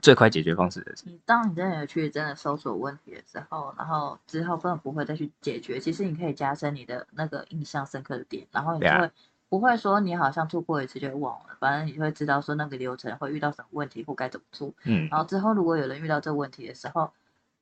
[0.00, 1.04] 最快解决方式的事。
[1.06, 9.10] 你当你真的有去真的搜索问题的时候，然后之后根本不会再去解决，其实你可以加深你的那个印象深刻的点，然后你就会、
[9.48, 17.12] 不会说你好像做过一次就会忘了，反正你就会知道说那个流程会遇到什么问题或该怎么做，嗯，然后之后如果有人遇到这个问题的时候，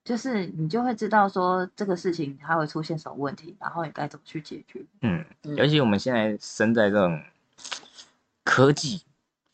[0.05, 4.85] 就是你就会知道说这个事情它会出现什么问题，然后你该怎么去解决。
[5.01, 7.23] 嗯，嗯尤其我们现在生在这种
[8.45, 9.03] 科技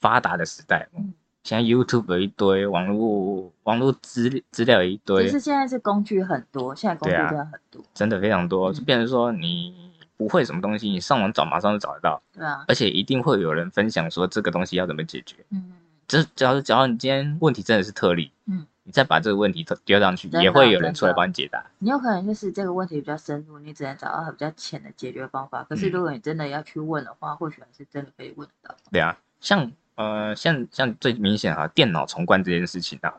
[0.01, 1.13] 发达的时代，嗯
[1.51, 5.25] 现在 YouTube 有一堆，网络网络资资料有一堆。
[5.25, 8.75] 其，实现在是工具很多，现在工具真的很多，真的非常多，嗯。
[8.75, 9.75] 就变成说你
[10.17, 15.35] 不会什么东西，你上网找马上就找得到，对啊，而且一定会有人分享说这个东西要怎么解决。
[15.51, 15.73] 嗯，
[16.07, 21.67] 这只要是只要你今天问题真的是特例，嗯，你再把这个问题丢上去，也会有人出来帮你解答。
[21.81, 25.67] 你有可能就是这个问题比较深入，你只能找到比较浅的解决方法。
[25.69, 25.91] 可是嗯。
[25.91, 28.77] 如果你真的要去问的话，或许还是真的可以问得到。
[28.93, 33.13] 对啊，像呃像像最明显啊，电脑重关这件事情啊，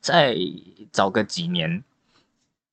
[0.00, 0.34] 在
[0.90, 1.84] 早个几年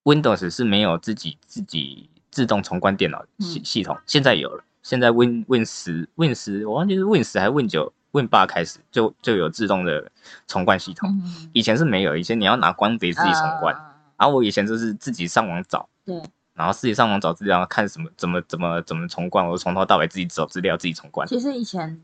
[0.05, 4.63] ，Windows 是没有自己自己自动重关电脑系嗯系统，现在有了。
[4.83, 10.11] 现在 Win Win 十 Win 十，我忘记是 Win 十还是 Win 九 Win 八开始就就有自动的
[10.47, 13.75] 重关系统，嗯，以前是没有，以前你要拿光碟自己重灌。
[13.75, 13.87] 啊
[14.17, 16.15] 然后我以前就是自己上网找，对，
[16.53, 21.27] 然后自己上网找资料，看什么怎么怎么怎么重关，我从头到尾自己找资料自己重关。
[21.27, 21.99] 其实以前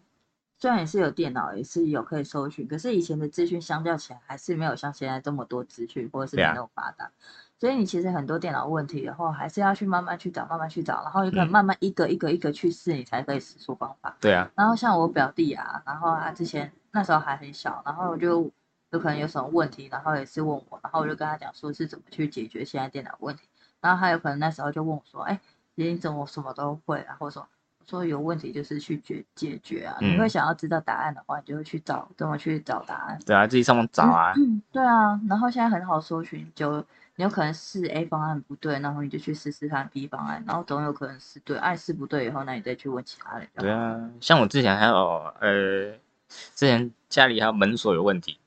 [0.59, 7.11] 虽然也是有电脑，也是有可以搜寻，可是以前的资讯相较起来，还是没有像现在这么多资讯，或者是没对啊那么发达。
[7.59, 14.15] 所以你其实很多电脑问题的话，还是要去慢慢去找，慢慢去找，然后有可能嗯慢慢一个一个一个去试，你才可以使出方法。
[14.19, 18.51] 对啊，然后像我表弟啊，然后他之前那时候还很小，然后我就
[18.89, 23.47] 有可能有什么问题，然后也是问我，然后我就跟他讲说是怎么去解决现在电脑问题，
[23.79, 25.39] 然后他有可能那时候就问我说，哎，
[25.75, 27.47] 你怎么什么都会啊，或者说我
[27.89, 33.17] 说有问题就是去解解决啊，你嗯会想要知道答案的话，你就会去找怎么去找答案。
[33.25, 34.33] 对啊，自己上网找啊。
[34.35, 36.77] 嗯，对啊，然后现在很好搜寻，就
[37.15, 43.47] 你有可能试 A 方案不对，然后你就去试试看 B 方案，然后总有可能是对，按试不对以后，那你再去问其他人。
[43.55, 44.95] 对啊，像我之前还有
[45.39, 45.93] 呃，
[46.27, 48.37] 之前家里还有门锁有问题，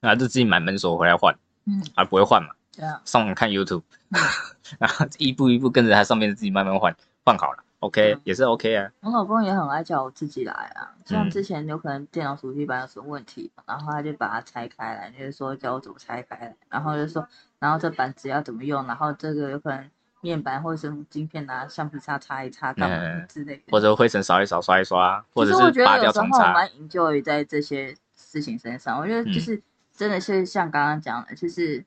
[0.00, 1.36] 然后就自己买门锁回来换，
[1.66, 4.20] 嗯，啊不会换嘛，对啊，上网看 YouTube，嗯
[4.78, 8.90] 然后一步一步跟着它上面自己慢慢换，换好了，OK 嗯也是 OK 啊。
[9.00, 17.26] 我老公也很爱叫我自己来啊，像嗯之前有可能电脑主机板有什么问题，然后他就把它拆开来，就是说教我怎么拆开来，然后就说，
[17.58, 23.62] 然后这板子要怎么用，然后这个有可能面板或者是晶片拿橡皮擦擦一擦干嘛嗯之类的。
[23.70, 26.52] 或者灰尘扫一扫、刷一刷，或者其实我觉是拔得有时候我掉重擦。
[26.54, 29.62] 蛮 enjoy 在这些事情身上，我觉得就嗯是
[29.94, 31.84] 真的是像刚刚讲的，就是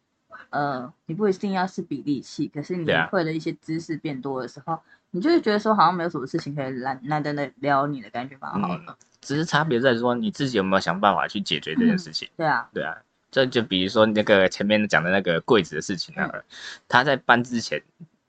[0.52, 4.80] 呃，你不一定要是比例器，可是你会的一些知识变多的时候，
[5.12, 8.96] 你就是觉得说好像没有什么事情可以难难得的聊你的感觉蛮好的。
[9.22, 12.30] 只是差别在说你自己有没有想办法去解决这件事情。
[12.38, 12.96] 对啊，对啊，
[13.32, 16.44] 这就比如说那个前面讲的那个柜子的事情好了，
[16.88, 17.82] 他在搬之前，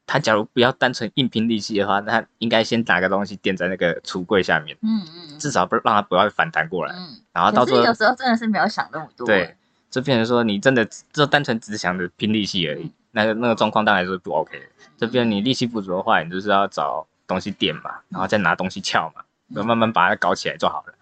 [0.07, 7.21] 他假如不要单纯硬拼力气的话，那他应该先拿个东西垫在那个橱柜下面，嗯嗯至少不让它不要反弹过来，嗯。
[7.33, 9.27] 然后到最后有时候真的是没有想那么多。
[9.27, 9.55] 对，
[9.91, 14.67] 就变成说你真的就单纯只想着拼力气而已嗯，那个那个状况当然是不 OK 的。
[14.97, 20.95] 这边你力气不足的话，你就是要找东西垫嘛，然后再拿东西撬嘛，然后慢慢把它搞起来就好了。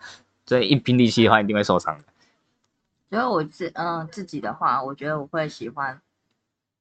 [0.44, 2.04] 所以一拼力气的话，一定会受伤的。
[3.08, 6.00] 所以我自嗯自己的话，我觉得我会喜欢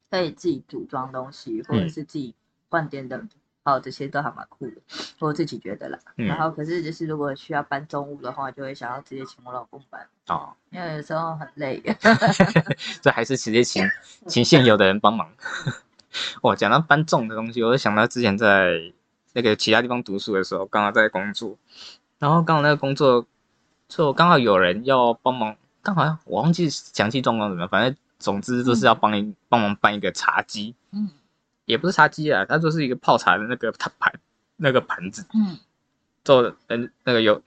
[0.10, 2.34] 可以自己组装东西，或者嗯是自己
[2.70, 3.30] 换电灯，
[3.66, 4.74] 哦，这些都还蛮酷的，
[5.20, 6.00] 我自己觉得啦。
[6.18, 11.82] 嗯然后可是就是如果需要搬重物的话，就会想要直接请我老公搬，哦，因为有时候很累。
[13.02, 13.84] 这还是直接请
[14.30, 15.30] 请现有的人帮忙。
[16.42, 18.94] 我讲到搬重的东西，我就想到之前在
[19.34, 21.58] 那个其他地方读书的时候，刚好在工作，
[22.20, 23.26] 然后刚好那个工作，
[23.90, 31.10] 就刚好有人要帮忙，刚好我忘记详细状况怎么样，反正总之就是要帮一帮忙搬一个茶几，嗯
[31.66, 34.14] 也不是茶几啊，它就是一个泡茶的那个盘盘
[34.56, 35.58] 那个盘子，嗯。
[36.24, 37.40] 做的嗯那个有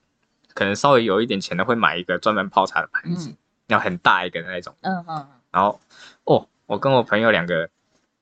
[0.54, 4.72] 可能稍微有一点钱的会买一个专门泡茶的盘子，嗯然后很大一个的那种。
[4.82, 5.80] 嗯嗯然后
[6.24, 7.68] 哦，我跟我朋友两个，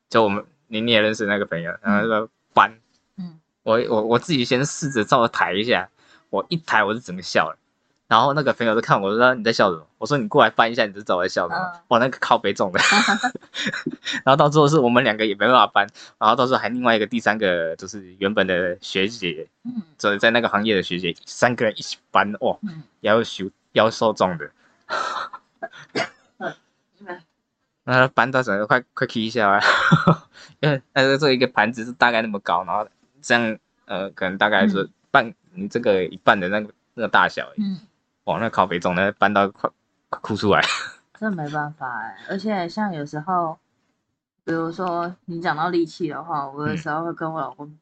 [0.09, 2.73] 就我们你你也认识那个朋友，然后那个搬，
[3.19, 3.39] 嗯。
[3.63, 5.89] 我我我自己先试着照着抬一下，
[6.31, 7.59] 我一抬我是整个笑了，
[8.09, 9.87] 然后那个朋友就看我说你在笑什么？
[9.99, 11.61] 我说你过来搬一下，你就知道我在笑什么。
[11.61, 12.79] 嗯哇，那个靠背重的，
[14.25, 15.89] 然后到最后是我们两个也没办法搬，
[16.19, 24.51] 然后到时候还另外一个第三个就是原本的学姐，嗯就是在那个行业的学姐，三个人一起搬，哇，嗯要修要受重的。
[26.99, 27.21] 嗯，
[27.85, 29.61] 那搬到整个快快踢一下啊，
[30.61, 32.87] 因为那个这一个盘子是大概那么高，然后
[33.23, 37.81] 这样呃，可能大概是半、你这个一半的那个那个大小而已，嗯，
[38.27, 39.71] 哇，那靠北重，那搬到快
[40.09, 40.61] 快哭出来。
[41.19, 43.59] 这没办法哎，而且像有时候，
[44.45, 47.79] 比如说你讲到力气的话，我有时候会跟我老公，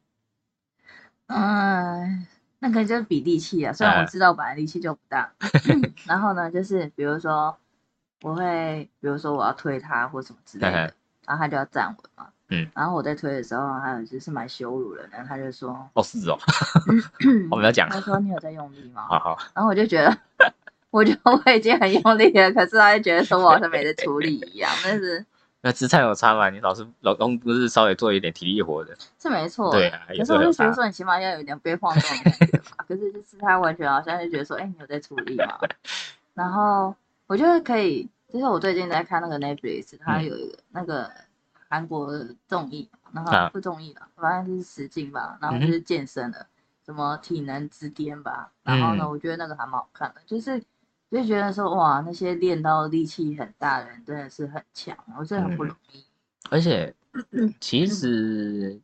[1.27, 2.27] 嗯，
[2.59, 3.73] 那个就是比力气啊。
[3.73, 5.33] 虽然我嗯知道本来力气就不大，
[6.05, 7.57] 然后呢，就是比如说
[8.21, 10.93] 我会，比如说我要推他或什么之类的
[11.25, 12.31] 然后他就要站稳嘛。
[12.49, 16.37] 嗯，然后我在推的时候，还有就是蛮羞辱人的，他就说，哦，是哦，
[17.49, 19.05] 我们要讲，他说你有在用力吗？
[19.09, 20.17] 好好，然后我就觉得，
[20.91, 25.25] 我觉得我已经很用力了，可是他就觉得说我好像没在处理一样，但是
[25.61, 26.49] 那姿态有差嘛？
[26.51, 28.95] 你老是老公不是稍微做一点体力活的？
[29.19, 29.71] 是没错。
[29.71, 30.43] 对啊，也可是我。
[30.43, 32.85] 就觉得说，你起码要有一点被晃动的感觉吧。
[32.87, 35.57] 可是就是他完全好像就觉得说，哎、你有在处理吗？
[36.35, 41.09] 然后我觉得可以，就是我最近在看那个 Netflix，它嗯有一个那个
[41.75, 42.09] 韩国
[42.47, 46.47] 综艺，然后啊不综艺了，反正就是实境吧，然后就是健身的，
[46.85, 48.49] 什么体能之巅吧。
[48.63, 50.57] 然后呢，嗯我觉得那个还蛮好看的，就是
[51.11, 56.05] 就觉得说，哇，那些练到力气很大的人真的是很强，我真的很不嗯容易。
[56.49, 56.95] 而且
[57.59, 58.79] 其实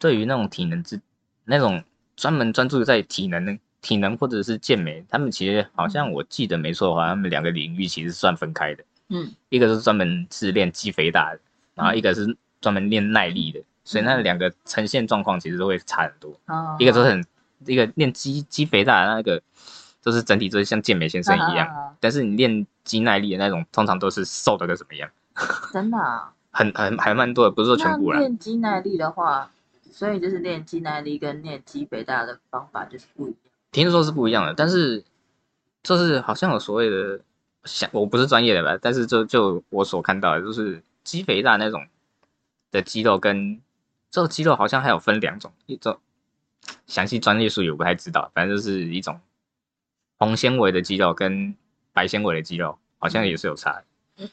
[0.00, 1.00] 对于那种体能之
[1.44, 1.84] 那种
[2.16, 8.84] 专门专注在体能的体能或者是健美，他们其实好像我记得没错的话，他们两个领域其实算分开的。
[9.10, 11.40] 嗯一个是专门是练肌肥大的，
[11.76, 16.32] 然后一个是专门练耐力的，所以那两个呈现状况其实都会差很多。
[16.46, 17.24] 哦一个都是很
[17.66, 19.40] 一个练肌肌肥大的那个，
[20.02, 25.08] 就是整体就是像健美先生一样，啊但是你练肌耐力的那种，通常都是瘦的跟什么样，
[25.72, 26.32] 真的、啊。
[26.50, 28.10] 很很还蛮多的，不是说全部。
[28.12, 29.50] 练肌耐力的话，
[29.92, 33.36] 所以就是练肌耐力跟练肌肥大的方法就是不一样。
[33.72, 35.04] 听说是不一样的，但是
[35.82, 37.20] 就是好像有所谓的，
[37.64, 41.86] 像我不是专业的吧，但是就就我所看到的，就是肌肥大那种
[42.72, 43.62] 的肌肉跟
[44.10, 45.98] 这个肌肉好像还有分两种，一种
[46.86, 49.20] 详细专业术语我不太知道，反正就是一种
[50.18, 51.54] 红纤维的肌肉跟
[51.92, 53.84] 白纤维的肌肉好像也是有差的。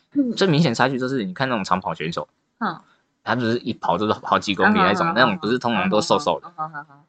[0.36, 2.28] 最明显差距就是你看那种长跑选手，
[2.60, 2.82] 嗯，
[3.24, 6.52] 他不是一跑就是好几公里那种，那种不是通常都瘦瘦的，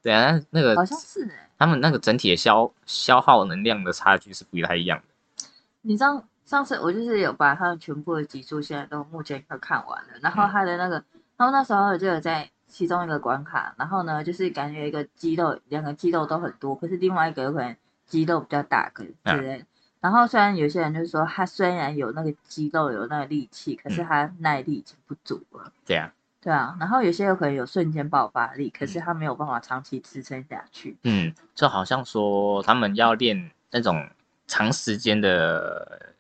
[0.03, 5.47] 对啊，那个好像是哎、他们那个整体的消消耗能量的差距是不太一样的。
[5.83, 11.03] 你知道上次我就是有把他们全部的集数现在都目前都看完了，然后嗯他的那个，
[11.39, 17.77] 他们那时候就有在其中一个关卡，然后呢就是感觉一个肌肉两个肌肉都很多，可是另外一个有可能
[18.07, 19.65] 肌肉比较大，可是之类的。
[20.01, 25.73] 然后虽然有些人就是说他虽然有那个肌肉有那个力气，可是嗯他耐力已经不足了。
[25.87, 30.99] 对啊，对啊，然后有些有可能有瞬间爆发力，可是他没有办法长期支撑下去。
[31.05, 34.07] 嗯，就好像说他们要练那种
[34.47, 36.14] 长时间的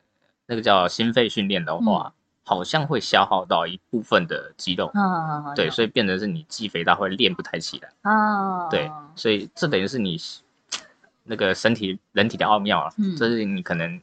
[0.47, 2.13] 那个叫心肺训练的话，
[2.45, 4.91] 好像会消耗到一部分的肌肉。
[4.95, 7.91] 啊，对，所以变成是你肌肥大会练不太起来。
[8.03, 10.21] 啊，对，所以这等于是你
[11.23, 14.01] 那个身体人体的奥妙啊，嗯这是你可能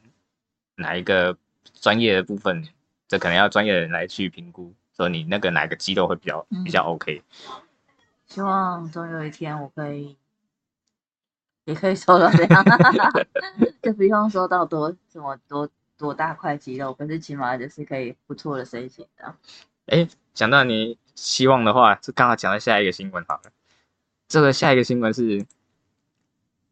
[0.76, 1.38] 哪一个
[1.80, 2.68] 专业的部分，
[3.08, 7.22] 这可能要专业的人来去评估，说你那个哪个肌肉会比较嗯比较 OK。
[8.26, 10.16] 希望总有一天我可以，
[11.66, 12.64] 也可以瘦到这样，
[13.84, 15.70] 就不用说到多什么多
[16.02, 19.36] 多大块肌肉，可是起码就是可以不错的身形的。
[19.86, 23.52] 哎，讲到你希望的话，就刚好讲到下一个新闻好了。
[24.28, 25.45] 这个下一个新闻是，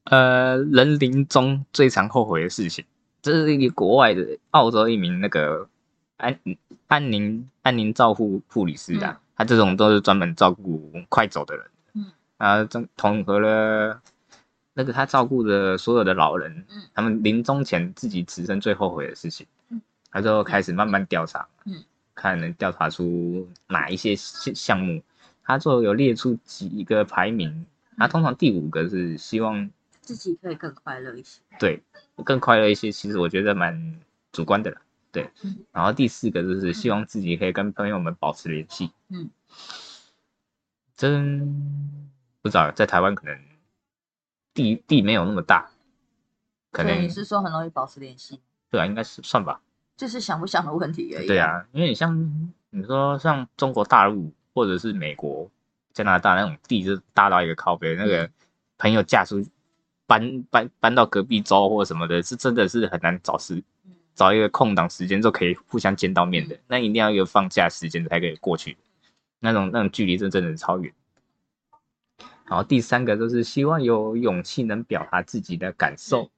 [0.05, 2.83] 呃，人临终最常后悔的事情。
[3.21, 5.69] 这是一个国外的澳洲一名那个
[6.17, 6.39] 安
[6.87, 14.01] 安宁安宁照护护理师啊，嗯他这种都是专门照顾快走的人，嗯，啊，统统合了
[14.79, 21.83] 那个他照顾的所有的老人，嗯，他们临终前自己此生最后悔的事情，嗯，他就开始慢慢调查，嗯，
[22.15, 25.03] 看能调查出哪一些项项目，
[25.43, 27.65] 他就有列出几个排名，
[27.97, 29.69] 他通常第五个是希望
[29.99, 31.41] 自己可以更快乐一些。
[31.59, 31.83] 对
[32.23, 33.99] 更快乐一些，其实我觉得蛮
[34.31, 34.79] 主观的啦。
[35.11, 38.91] 对嗯，然后第四个就是希望自己可以跟朋友们保持联系。
[39.09, 39.29] 嗯，
[40.95, 41.53] 真
[42.41, 43.37] 不知道在台湾可能
[44.59, 45.69] 地地没有那么大，
[46.73, 49.61] 可能你是说很容易保持联系，对啊，应该是算吧。
[49.95, 51.27] 就是想不想的问题而已。
[51.27, 55.49] 对，啊，因为你像你说像中国大陆或者是美国、
[55.93, 58.29] 加拿大那种地，就大到一个靠背，那个
[58.77, 59.41] 朋友嫁出
[60.05, 63.55] 搬搬搬到隔壁州或什么的，是真的是很难找时
[63.85, 68.75] 嗯找一个空档时间就可以互相见到面的，那一定要一个放假时间才可以过去，
[69.39, 70.93] 那种那种距离真真的超远。
[72.49, 76.29] 然后第三个就是希望有勇气能表达自己的感受，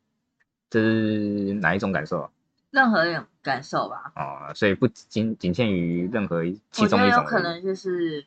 [0.69, 2.29] 这是哪一种感受啊？
[2.69, 4.11] 任何一种感受吧。
[4.15, 8.25] 哦，所以不仅仅限于任何一其中一种可能就是，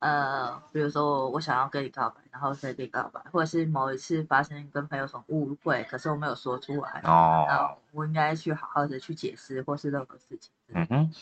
[0.00, 10.50] 呃，比如说我想要跟你告白，然后再跟你告白，或者是某一次发生跟朋友什么误会，可是我没有说出来，哦，我应该去好好的去解释，或是任何事情。
[10.74, 11.12] 嗯哼，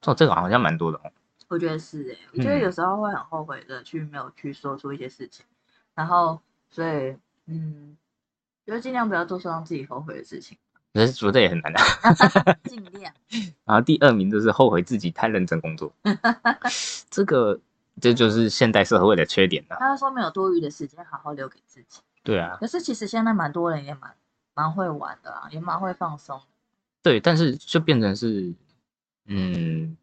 [0.00, 1.10] 做这个好像蛮多的哦。
[1.48, 5.44] 我觉得是诶、我觉得嗯有时候会很后悔的去没有去说出一些事情，
[5.94, 6.40] 然后
[6.70, 7.96] 所以嗯，
[8.66, 10.56] 觉得尽量不要做出让自己后悔的事情，
[10.92, 11.82] 可是觉得也很难啊。
[12.68, 13.12] 尽量。
[13.64, 15.92] 然后第二名就是后悔自己太认真工作，
[17.10, 17.58] 这个
[18.00, 24.14] 这就是现代社会的缺点了、他说没有多余的时间好好留给自己，对啊，可是其实现在蛮多人也蛮
[24.54, 26.44] 蛮会玩的啊，也蛮会放松的。
[27.02, 28.52] 对，但是就变成是，
[29.26, 29.96] 嗯，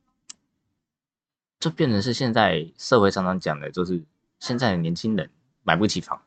[1.66, 4.00] 就变成是现在社会常常讲的，就是
[4.40, 5.28] 现在的年轻人
[5.64, 6.22] 买不起房，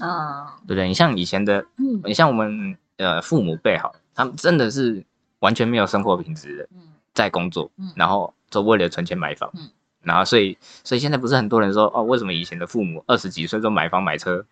[0.00, 0.86] 啊对不对？
[0.86, 2.02] 你像以前的，嗯。
[2.04, 5.02] 你像我们呃父母辈好，他们真的是
[5.38, 6.92] 完全没有生活品质的，嗯。
[7.14, 9.70] 在工作嗯，然后就为了存钱买房，嗯。
[10.02, 14.44] 然后所以所以现在不是很多人说哦，为什么以前的父母二十几岁就买房买车？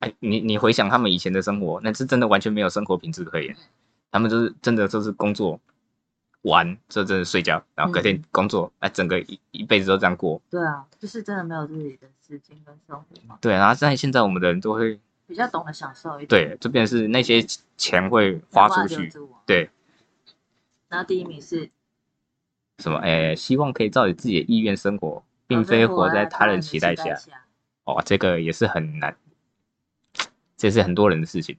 [0.00, 3.56] 哎，你你回想他们以前的生活，那是真的完全没有生活品质可言，
[4.10, 5.58] 他们就是真的就是工作
[6.46, 10.40] 玩，这真的睡觉，然后隔天工作，哎、整个一一辈子都这样过。
[10.48, 16.28] 对啊，就是真的没有自己的时间跟生活嘛，对，然后在现在我们的人都会比较懂得享受一点。
[16.28, 17.44] 对，这边是那些
[17.76, 19.12] 钱会花出去，
[19.44, 19.68] 对，
[20.88, 21.68] 然后第一名是
[22.78, 27.14] 什么哎，希望可以照着自己的意愿生活，并非活在他人期待下。
[27.14, 27.42] 下。
[27.84, 29.16] 哦，这个也是很难，
[30.56, 31.56] 这是很多人的事情。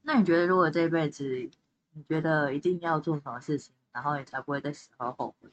[0.00, 1.50] 那你觉得，如果这辈子
[1.92, 5.50] 你觉得一定要做什么事情，然后你才不会在死后后悔？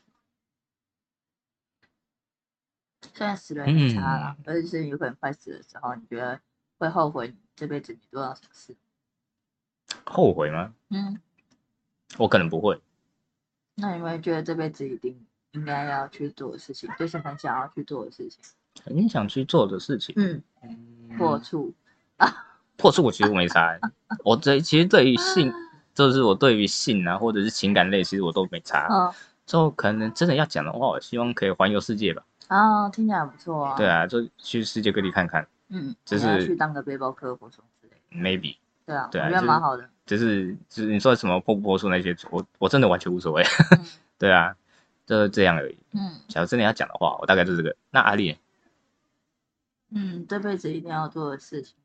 [3.12, 6.40] 虽然死了很差啦，而且是有可能快死的时候，你觉得
[6.78, 8.76] 会后悔你这辈子你做到什么事？
[10.04, 10.76] 后悔吗？
[10.90, 11.20] 嗯，
[12.20, 12.80] 我可能不会。
[13.74, 18.40] 那你会觉得这辈子一定应该要去做的事情，就是很想要去做的事情？
[18.84, 21.74] 很想去做的事情，嗯，嗯破处
[22.18, 22.60] 啊。
[22.78, 23.80] 破处我其实没差欸，
[24.24, 25.52] 我这其实对于性，
[25.96, 28.88] 就是我对于性啊或者是情感类，其实我都没差。
[28.92, 29.12] 嗯，
[29.48, 32.24] 就可能真的要讲的话，我希望可以环游世界吧。
[32.50, 33.76] 啊，听起来不错啊。
[33.76, 38.16] 对，啊，就去世界各地看看嗯，就是去当个背包客或什么之类的。
[38.22, 38.58] ，maybe。
[38.86, 39.90] 对啊，我觉得对啊就是蛮好的。
[40.06, 43.42] 就是就是你说什么破不破处那些，我我真的完全无所谓。
[43.72, 43.86] 嗯
[44.20, 44.56] 对啊，
[45.08, 45.78] 就是这样而已。
[45.94, 47.76] 嗯假如真的要讲的话，我大概就是这个。
[47.90, 48.38] 那阿丽，
[49.90, 51.76] 嗯，这辈子一定要做的事情。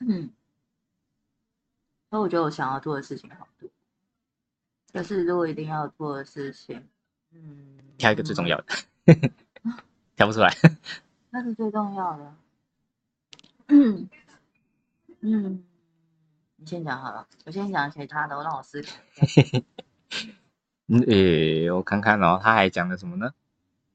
[0.00, 0.28] 嗯，
[2.12, 3.66] 所以我觉得我想要做的事情好多。
[4.92, 6.86] 可是如果一定要做的事情，
[7.32, 8.66] 嗯，挑一个最重要的，
[10.14, 10.54] 挑不出来。
[11.30, 12.34] 那是最重要的。
[13.68, 14.10] 嗯
[15.20, 15.64] 嗯，
[16.56, 18.90] 你先讲好了，我先讲其他的，我让我思考
[19.22, 19.62] 一下。
[20.88, 23.32] 嗯，诶、我看看哦，他还讲了什么呢？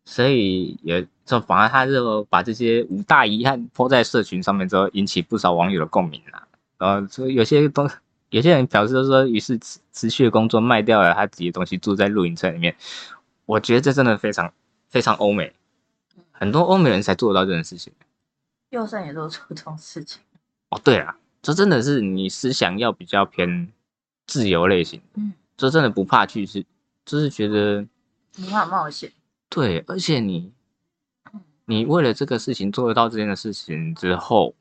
[0.05, 6.47] 所以也就反而他就把这些五大遗憾抛在社群上面之后，引起不少网友的共鸣了。
[6.79, 7.87] 然后所以有些东，
[8.29, 12.75] 有些人表示就说，于是持持续的工作卖掉了他自己的东西，住在露营车里面。
[13.45, 14.53] 我觉得这真的非常
[14.89, 15.53] 非常欧美，
[16.31, 17.93] 很多欧美人才做得到这种事情。
[18.71, 20.21] 右肾也做出这种事情。
[20.69, 23.71] 哦，对啊，这真的是你思想要比较偏
[24.25, 26.65] 自由类型，嗯，这真的不怕去是，
[27.05, 27.87] 就是觉得
[28.35, 29.09] 不怕冒险。
[29.49, 30.51] 对，而且你
[31.31, 34.53] 嗯你为了这个事情做得到这件事情之后，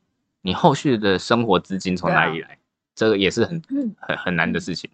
[0.42, 2.56] 你后续的生活资金从哪里来？
[2.97, 4.90] 这个也是很嗯，很很难的事情。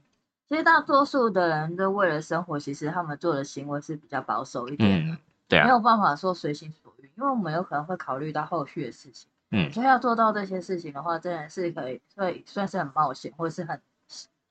[0.48, 5.14] 其实大多数的人都为了生活，其实他们做的行为是比较保守一点的。
[5.14, 9.30] 嗯，对啊，没有办法说随心所欲，因为我们有可能会考虑到后续的事情。
[9.52, 13.80] 嗯，所以要做到这些事情的话，真的是可以，会算是很冒险或者是很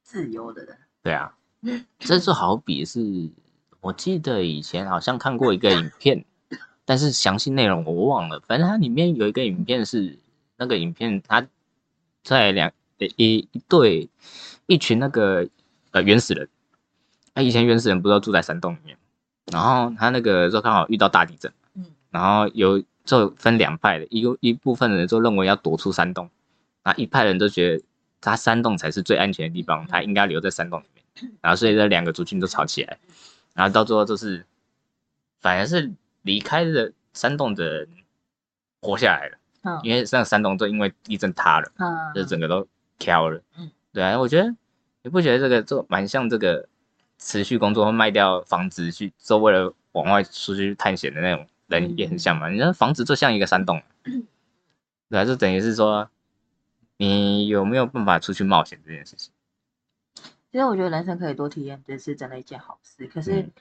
[0.01, 0.77] 自由的人。
[1.03, 1.35] 对啊，
[1.99, 3.29] 这就好比是，
[3.81, 6.23] 我记得以前好像看过一个影片，
[6.85, 8.39] 但是详细内容我忘了。
[8.47, 10.17] 反正它里面有一个影片是
[10.57, 11.45] 那个影片，它
[12.23, 12.71] 在两
[13.17, 14.09] 一一对
[14.67, 15.47] 一群那个
[15.91, 16.47] 呃原始人，
[17.33, 18.97] 那以前原始人不都住在山洞里面，
[19.51, 26.29] 然后他那个时候刚好遇到大地震，嗯，然后有就分两派的，一个一部分人就认为要躲出山洞，
[26.83, 27.83] 那一派人都觉得
[28.21, 32.97] 他山洞才是最安全的地方，他应该留在山洞里面，然后所以这两个族群都吵起来，
[33.53, 34.45] 然后到最后就是
[35.39, 35.91] 反而是
[36.21, 37.89] 离开了山洞的人
[38.79, 39.79] 活下来了，嗯。
[39.83, 42.67] 因为那个山洞就因为地震塌了，嗯，就整个都
[43.01, 44.55] 飘了，嗯，对啊，我觉得
[45.01, 46.69] 你不觉得这个做蛮像这个
[47.17, 52.49] 持续工作卖掉房子去，就为了往外出去探险的那种人也很像嘛？
[52.49, 53.81] 你那房子就像一个山洞，
[55.09, 56.09] 对啊，就等于是说
[56.97, 59.33] 你有没有办法出去冒险这件事情？
[60.51, 63.07] 其实我觉得人生可以多体验，这是真的一件好事。
[63.07, 63.51] 可是，嗯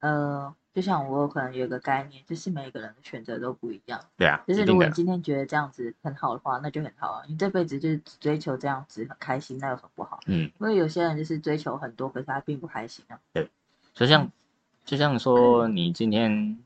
[0.00, 3.98] 呃，就像我有可能有一个概念，就是每个人的选择都不一样。
[4.18, 7.22] 对啊，就是如果你今天觉得这样子很好的话，那就很好啊。
[7.26, 10.20] 你这辈子就是追求这样子很开心，那有什么不好？
[10.26, 13.18] 嗯，因为有些人就是追求很多，可是他并不开心啊。
[13.32, 13.48] 对
[13.94, 14.30] 就像
[14.84, 16.58] 就像说你今天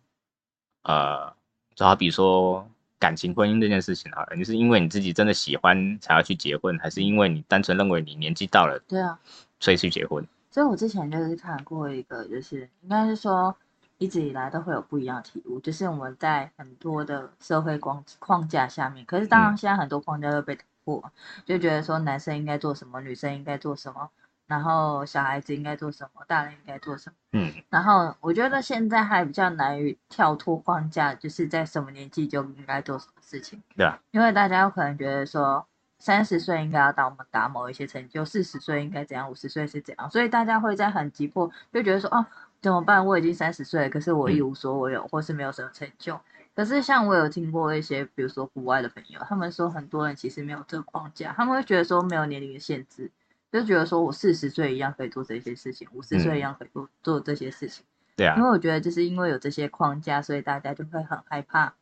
[0.83, 1.33] 呃，
[1.77, 9.17] 就好比说感情婚姻这件事情好了，你是因为你自己真的喜欢才要去结婚，还是因为你单纯认为你年纪到了对啊，
[9.61, 10.27] 所以去结婚？
[10.51, 13.57] 所以我之前就是看过一个，就是应该是说
[14.01, 21.13] 一直以来都会有不一样的体悟，就是我们在很多的社会框框架下面，可是当然嗯现在很多框架都被打破，
[21.45, 24.09] 就觉得说男生应该做什么，女生应该做什么，
[24.47, 27.17] 然后小孩子应该做什么，大人应该做什么。
[27.33, 33.63] 嗯，然后我觉得现在还比较难于跳脱框架，就是在什么年纪就应该做什么事情。
[33.77, 35.67] 对啊，因为大家有可能觉得说，
[35.99, 42.25] 三十岁应该要到我们达某一些成就，四十岁应该怎样，五十岁是怎样，所以大家会在很急迫，就觉得说，哦，
[42.61, 43.05] 怎么办？
[43.07, 46.21] 我已经三十岁了，可是我一无所有，或是没有什么成就。
[46.55, 53.11] 可是像我有听过一些，比如说国外的朋友，他们说很多人其实没有这个框架，他们会觉得说没有年龄的限制，
[53.51, 57.85] 就觉得说我四十岁一样可以做这些事情，五十岁一样可以做做这些事情。
[58.17, 61.73] 对啊因，为我觉得就是因为有这些框架，所以大家就会很害怕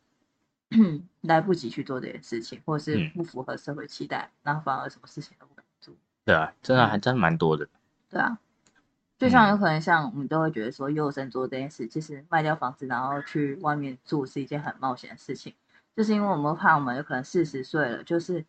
[1.21, 5.93] 来不及去做这些事情，或是嗯不符合社会期待，然后反而什么事情都不敢做。
[6.23, 7.67] 对啊，真的还真蛮多的。
[8.09, 8.37] 对啊，
[9.19, 9.49] 就像嗯。
[9.51, 15.53] 有可能像我们都会觉得说，幼生做这件事，其实卖掉房子然后去外面住是一件很冒险的事情，
[15.95, 18.45] 就是因为我们怕我们有可能四十岁了，就是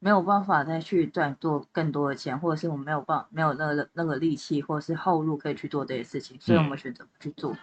[0.00, 7.56] 没有办法再去赚做更多的钱，或者是我们没有办没有那个那个力气或者是后路可以去做这些事情，所以我们选择不去做。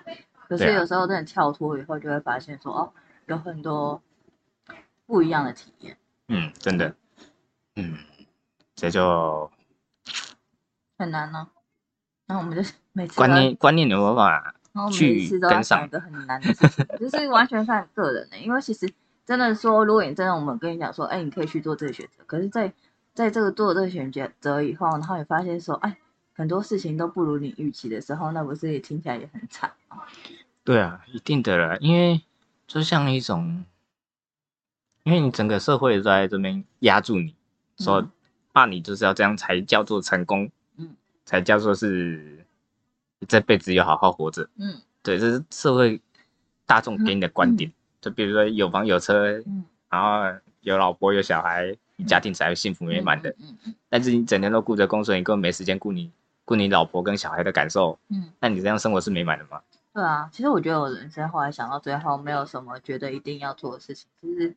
[0.47, 2.93] 可是有时候真的跳脱以后，就会发现说，哦，
[3.25, 4.01] 有很多
[5.05, 5.97] 不一样的体验，
[6.27, 6.95] 嗯，真的，
[7.75, 7.97] 嗯，
[8.75, 9.49] 这就
[10.97, 11.49] 很难呢、
[12.27, 14.55] 然后我们就每次观念观念有没有办法？
[14.91, 18.91] 去跟上想一个很难的事情，就是完全看个人的、因为其实
[19.25, 22.73] 真的说，如果你真的我们跟你讲说，哎，你可以去做这个选择，可是在，
[23.13, 24.11] 在这个做这个选
[24.41, 25.97] 择以后，然后你发现说，哎，
[26.33, 30.03] 很多事情都不如你预期的时候，那不是也听起来也很惨吗？
[30.65, 32.21] 对啊，一定的啦，因为
[32.67, 33.63] 就像一种，
[35.03, 37.33] 因为你整个社会都在这边压住你，
[37.77, 38.11] 说嗯
[38.51, 40.51] 啊，你就是要这样才叫做成功，嗯，
[41.25, 42.45] 才叫做是
[43.27, 44.47] 这辈子要好好活着。
[44.57, 46.01] 嗯对，这是社会
[46.65, 47.71] 大众给你的观点。
[48.01, 53.35] 就比如说有房有车，嗯，然后有老婆有小孩，你家庭才会幸福美满的。
[53.39, 56.11] 嗯但是你整天都顾着工作，你根本没时间顾你
[56.43, 59.61] 顾你老婆跟小孩的感受，嗯，那你这样生活是美满的吗？
[59.93, 64.55] 对啊，其实我觉得我人生后来想到最后，没有什么觉得一定要做的事情，就是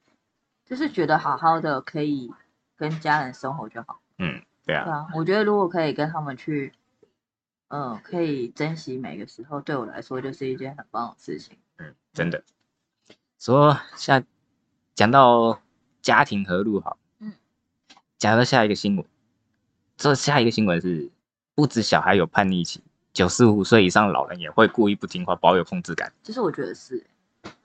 [0.66, 2.32] 就是觉得好好的可以
[2.76, 4.00] 跟家人生活就好。
[4.18, 6.74] 嗯，对啊对，啊，我觉得如果可以跟他们去，
[7.68, 11.56] 嗯、可以珍惜每个时候，对我来说就是一件很棒的事情。
[11.78, 12.44] 嗯，真的。
[13.38, 14.22] 说下
[14.94, 15.58] 讲到
[16.02, 17.32] 家庭和睦好，嗯，
[18.18, 19.06] 讲到下一个新闻，
[19.96, 21.10] 这下一个新闻是，
[21.54, 22.82] 不止小孩有叛逆期，
[23.14, 27.06] 九十五岁以上的老人也会故意不听话，保有控制感，其实我觉得是，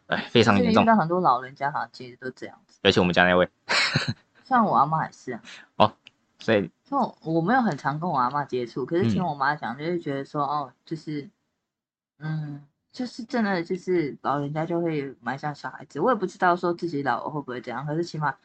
[0.07, 0.73] 哎，非常严重。
[0.73, 3.49] 就是遇到很多老人家好像其实都这样子，尤其我们家那位，
[4.45, 5.93] 像我阿妈也是啊。
[6.43, 11.29] 所以就我没有很常跟我阿妈接触，可是听嗯我妈讲，就是觉得说，哦，就是，
[12.19, 16.01] 嗯，就是真的就是老人家就会蛮像小孩子。
[16.01, 18.35] 我也不知道说自己老了会不会这样，可是起码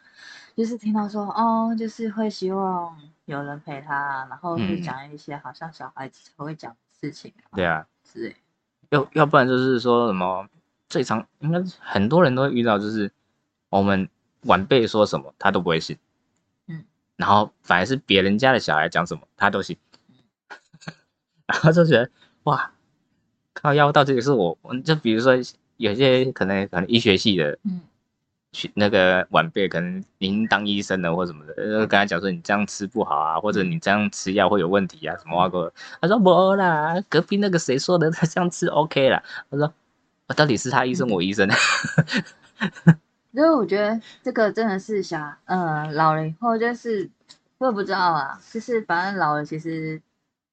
[0.54, 8.36] 就是听到说，哦，就是会希望有人陪他，然后会嗯讲一些好像小孩子才会讲的事情、啊，对啊，之类。
[8.90, 10.48] 要要不然就是说什么，
[10.88, 13.10] 最常应该很多人都会遇到，就是
[13.68, 14.08] 我们
[14.44, 16.07] 晚辈说什么他都不会信，嗯，
[17.18, 19.76] 然后反而是别人家的小孩讲什么他都信，
[21.46, 22.08] 然后就觉得
[22.44, 22.70] 哇，
[23.52, 25.34] 靠腰到这里是我，我就比如说
[25.76, 27.80] 有些可能可能医学系的，嗯，
[28.52, 39.22] 去那个晚辈可能已经当医生了或什么的，呃跟他讲说你这样吃不好啊，或者你这样吃药会有问题啊，什么话过，他说不啦，隔壁那个谁说的，他这样吃 OK 啦。
[39.50, 39.74] 他说，
[40.28, 41.48] 我到底是他医生我医生？
[43.38, 47.08] 所以我觉得这个真的是想，呃，老了以后就是
[47.58, 50.02] 我也不知道啊，就是反正老了其实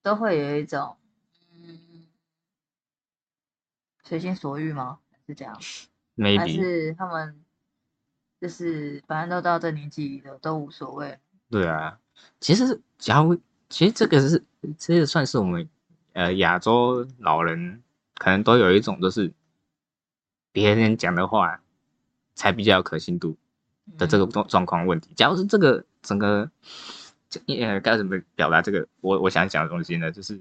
[0.04, 0.96] 都会有一种，
[1.52, 2.06] 嗯，
[4.04, 5.00] 随心所欲吗？
[5.26, 5.56] 是这样？
[5.56, 5.62] 还
[6.16, 7.44] maybe 是他们
[8.40, 11.18] 就是反正都到这年纪了，都无所谓。
[11.50, 11.98] 对啊，
[12.40, 13.36] 其实假如
[13.68, 14.44] 其实这个是
[14.78, 15.68] 其实算是我们
[16.14, 17.82] 呃亚洲老人
[18.14, 19.34] 可能都有一种就是
[20.52, 21.60] 别人讲的话
[22.36, 23.36] 才比较有可信度
[23.98, 25.10] 的这个状状况问题。
[25.16, 26.50] 假如是这个整个
[27.30, 30.12] 这呃该怎么表达这个我我想讲的东西呢？
[30.12, 30.40] 就是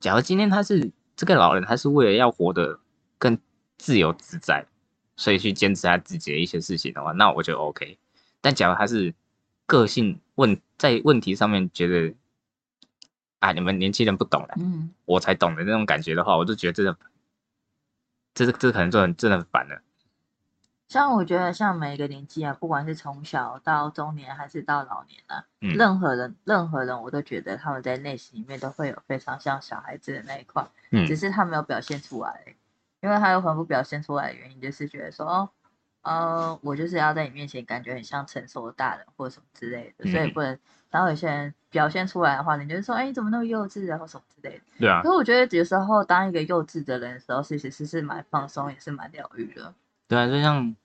[0.00, 2.80] 假如今天他是这个老人，他是为了要活得
[3.18, 3.38] 更
[3.78, 4.66] 自由自在，
[5.16, 7.98] 所以去坚持他自己的一些事情的话，那我就 OK。
[8.40, 9.14] 但假如他是
[9.66, 12.14] 个性问在问题上面觉得
[13.38, 16.96] 啊，你们年轻人不懂了，嗯，我才懂的那种感觉的话，我就觉得真的，
[18.34, 19.82] 这这这可能就很真的很烦了。
[20.92, 32.54] 像我觉得像每一个年纪啊，不管是从小到中年还是到老年啊，嗯任何人任何人我都觉得他们在内心里面都会有非常像小孩子的那一块，嗯只是他没有表现出来，
[33.00, 35.48] 因为他有可能不表现出来的原因，就是觉得说哦，
[36.02, 40.58] 呃，我就是要在你面前感觉很像成熟的大人或者什么之类的，所以嗯不能。
[40.90, 44.64] 然后有些人表现出来的话，你就会说，哎，你怎么那么幼稚啊，或什么之类的。
[44.78, 49.72] 对啊可，是我觉得有时候当一个幼稚的人的时候，其实是是蛮放松，也是蛮疗愈的。
[50.12, 50.76] 对啊，就像，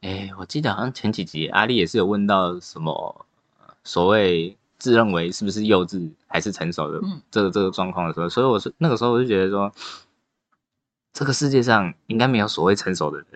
[0.00, 3.26] 哎，我记得好像前几集阿丽也是有问到什么
[3.58, 9.72] 呃所谓自认为是不是幼稚还是成熟的嗯这个这个状况的时候，所以我是那个时候我就觉得说，
[11.12, 13.26] 这个世界上应该没有所谓成熟的人，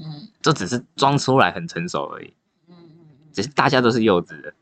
[0.00, 2.34] 嗯这只是装出来很成熟而已，
[2.68, 3.28] 嗯嗯嗯。
[3.32, 4.52] 只是大家都是幼稚的。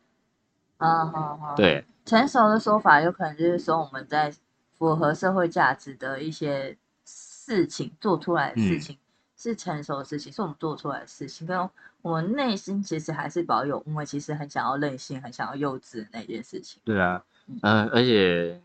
[0.76, 1.54] 啊，好好。
[1.56, 4.32] 对，成熟的说法，有可能就是说我们在
[4.78, 8.96] 符合社会价值的一些事情做出来的事嗯情、
[9.38, 11.70] 是成熟的事情，是我们做出来的事情，跟
[12.02, 16.80] 我们内心其实还是保有因为其实很想要任性、很想要幼稚的那件事情。
[16.84, 18.60] 对啊嗯，嗯、而且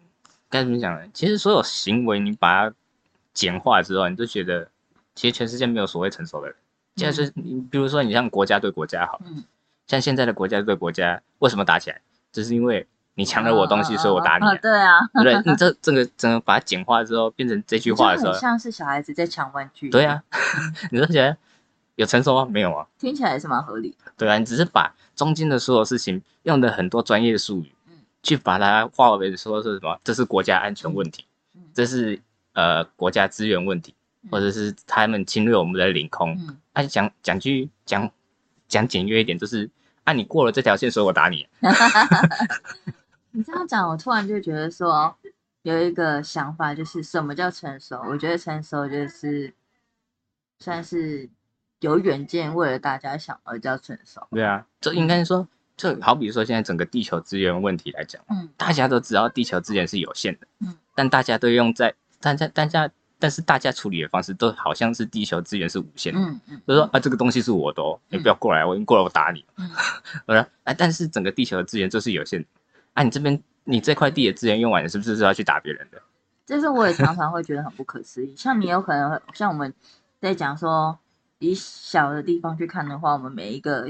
[0.49, 1.07] 该怎么讲呢？
[1.13, 2.75] 其实所有行为你把它
[3.33, 4.67] 简化之后，你就觉得
[5.15, 6.55] 其实全世界没有所谓成熟的人。
[6.95, 9.43] 现在是你，比如说你像国家对国家好，嗯，
[9.87, 12.01] 像现在的国家对国家为什么打起来？
[12.31, 15.35] 就是因为你抢了我东西，嗯所以我打你、对啊，对？
[15.45, 19.89] 你这这个整个把它简化之后，变成这句话的时候很，像是小孩子在抢玩具。
[19.89, 20.23] 对啊，
[20.91, 21.37] 你就觉得
[21.95, 22.47] 有成熟吗？
[22.49, 24.11] 没有啊，听起来也是蛮合理的。
[24.17, 27.93] 对啊，你只是把中间的所有事情用的很多专业术语，嗯
[28.23, 29.99] 去把它化为说是什么？
[30.03, 32.19] 这是国家安全问题，嗯这是
[32.53, 33.93] 呃国家资源问题，
[34.23, 36.31] 嗯或者是他们侵略我们的领空。
[36.47, 38.09] 嗯，啊，讲讲句讲
[38.67, 39.69] 讲简约一点，就是
[40.03, 41.47] 啊，你过了这条线，所以我打你。
[43.35, 45.15] 你这样讲，我突然就觉得说
[45.63, 47.99] 有一个想法，就是什么叫成熟？
[48.07, 49.53] 我觉得成熟就是
[50.59, 51.27] 算是
[51.79, 54.27] 有远见，为了大家想而叫成熟。
[54.31, 66.19] 对啊，这应该说，就好比说现在整个地球资源问题来讲，嗯大家都知道地球资源是有限的，嗯，但大家都用在大家大家，但是大家处理的方式都好像是地球资源是无限的。
[66.19, 69.43] 嗯嗯，就说啊，这个东西是我的哦，你不要过来，我一过来我打你。
[69.57, 69.67] 嗯
[70.27, 72.47] 我说啊，但是整个地球的资源就是有限的，
[72.93, 76.01] 啊，你这边你这块地的资源用完，你是不是就要去打别人的？
[76.45, 78.35] 就是我也常常会觉得很不可思议。
[78.35, 79.73] 像你有可能会像我们
[80.19, 80.99] 在讲说，
[81.39, 83.89] 以小的地方去看的话，我们每一个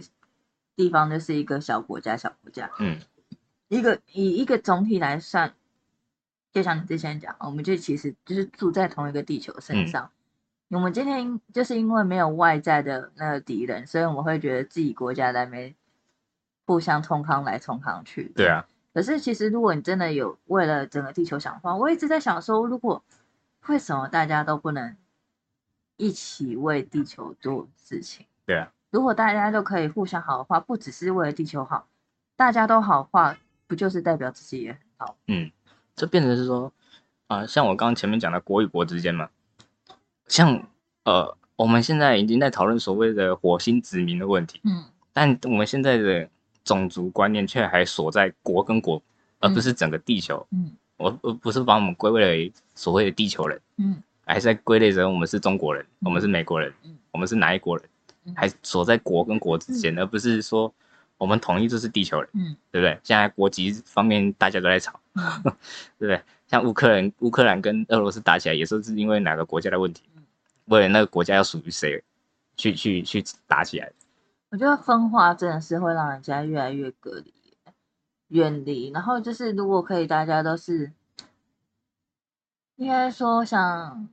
[0.76, 2.70] 地方就是一个小国家，小国家。
[2.80, 3.00] 嗯
[3.70, 5.52] 一个以一个总体来算，
[6.52, 10.12] 就像你之前讲，我们就其实就是住在同一个地球身上。
[10.70, 15.74] 我们今天就是因为没有外在的那个敌人，所以我们会觉得自己国家在那边
[16.68, 18.32] 互相冲康来冲康去。
[18.36, 18.64] 对啊，
[18.94, 23.04] 可是其实如果你真的有为了整个地球想的话，我一直在想说，如果
[23.68, 24.96] 为什么大家都不能
[25.98, 28.26] 一起为地球做事情？
[28.46, 31.88] 对啊，如果大家都可以互相好的话，不只是为了地球好，
[32.36, 33.38] 大家都好的话，
[33.68, 35.18] 不就是代表自己也很好？
[35.28, 35.52] 嗯，
[35.96, 36.72] 这变成是说
[37.28, 39.30] 啊、像我刚刚前面讲的国与国之间嘛，
[40.28, 40.68] 像
[41.04, 46.30] 呃，我们现在已经在讨论所谓的火星殖民的问题，嗯但我们现在的
[46.64, 49.02] 种族观念却还锁在国跟国，
[49.40, 50.46] 而不是整个地球。
[50.52, 50.72] 嗯。
[50.98, 54.02] 我我不是把我们归类为所谓的地球人，嗯。
[54.26, 56.98] 还是在归类成我们是中国人，我们是美国人，嗯。
[57.12, 57.86] 我们是哪一国人，
[58.26, 58.34] 嗯。
[58.36, 60.74] 还锁在国跟国之间，而不是说
[61.18, 62.56] 我们统一就是地球人，嗯。
[62.72, 62.98] 对不对？
[63.04, 65.24] 现在国籍方面大家都在吵，嗯。
[66.00, 66.22] 对不对？
[66.48, 70.04] 像乌克兰，乌克兰跟俄罗斯打起来，也是是因为哪个国家的问题？
[70.16, 70.24] 嗯，
[70.66, 72.02] 为了那个国家要属于谁，
[72.56, 73.92] 去去去打起来。
[74.54, 77.34] 我觉得分化真的是会让人家越来越隔离、
[78.28, 80.92] 远离，然后就是如果可以，大家都是
[82.76, 84.08] 应该说想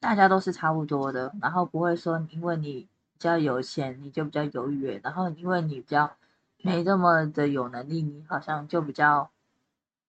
[0.00, 6.16] 大家都是差不多的，然后不会说因为你比较有钱你就比较优越，然后因为你比较
[6.62, 9.30] 没这么的有能力，你好像就比较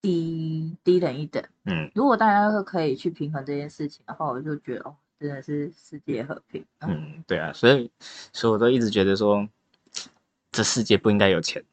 [0.00, 1.44] 低低人一等。
[1.64, 6.64] 嗯如果大家都可以去平衡这件事情的话，我就觉得哦，真的是世界和平。
[6.80, 7.90] 嗯嗯，对啊，所以
[8.32, 9.48] 所以我都一直觉得说，
[10.52, 11.64] 这世界不应该有钱。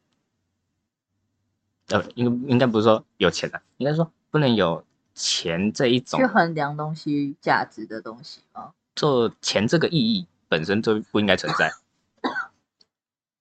[1.87, 4.83] 呃，应应该不是说有钱啊，应该说不能有
[5.13, 8.73] 钱这一种去衡量东西价值的东西吗？
[8.95, 11.71] 做钱这个意义本身就不应该存在。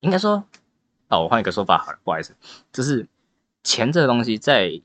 [0.01, 0.45] 应该说，
[1.09, 2.35] 哦，我换一个说法好了，不好意思，
[2.73, 3.07] 就是
[3.63, 4.83] 钱这个东西在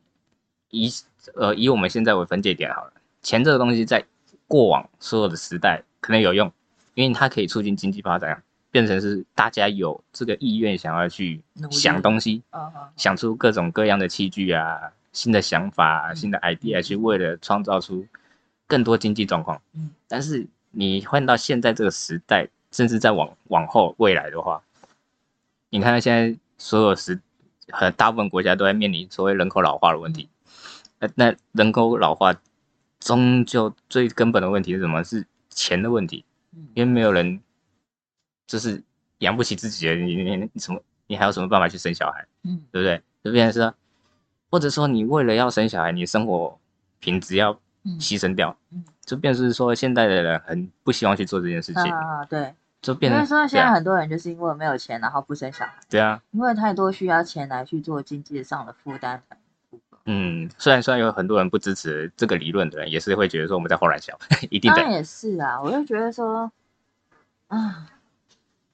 [0.69, 0.93] 以
[1.33, 2.93] 呃以我们现在为分界点好了，
[3.23, 4.05] 钱这个东西在
[4.47, 6.51] 过往所有的时代可能有用，
[6.93, 12.41] 因为它可以促进经济发展，变成是大家有这个意愿想要去想东西，
[12.95, 14.79] 想出各种各样的器具啊、
[15.11, 18.05] 新的想法、啊、嗯新的 idea，去为了创造出
[18.65, 19.61] 更多经济状况。
[19.73, 24.61] 嗯，但是你换到现在这个时代，甚至在往往后未来的话，
[25.69, 27.19] 你看现在所有时
[27.69, 30.29] 很大部分国家都在面临所谓人口老化的问题。
[30.99, 32.33] 那那人口老化
[32.99, 35.03] 终究最根本的问题是什么？
[35.03, 36.25] 是钱的问题，
[36.55, 37.39] 嗯因为没有人
[38.45, 38.83] 就是
[39.19, 40.81] 养不起自己的，你你你你什么？
[41.07, 42.25] 你还有什么办法去生小孩？
[42.43, 43.01] 嗯对不对？
[43.23, 43.73] 就变成是，
[44.49, 46.59] 或者说你为了要生小孩，你生活
[46.99, 47.51] 品质要
[47.83, 59.23] 嗯牺牲掉，嗯就变成是说现在的人很不希望去做这件事情，啊，对，就变成因为说现在很多人就是因为没有钱，然后不生小孩，对啊，因为太多需要钱来去做经济上的负担。
[60.09, 64.17] 嗯，虽然虽然有很多人不支持这个理论的人，也是会觉得说我们在后来小，
[64.49, 66.49] 一定的，也是啊，我就觉得说，
[67.47, 67.91] 啊，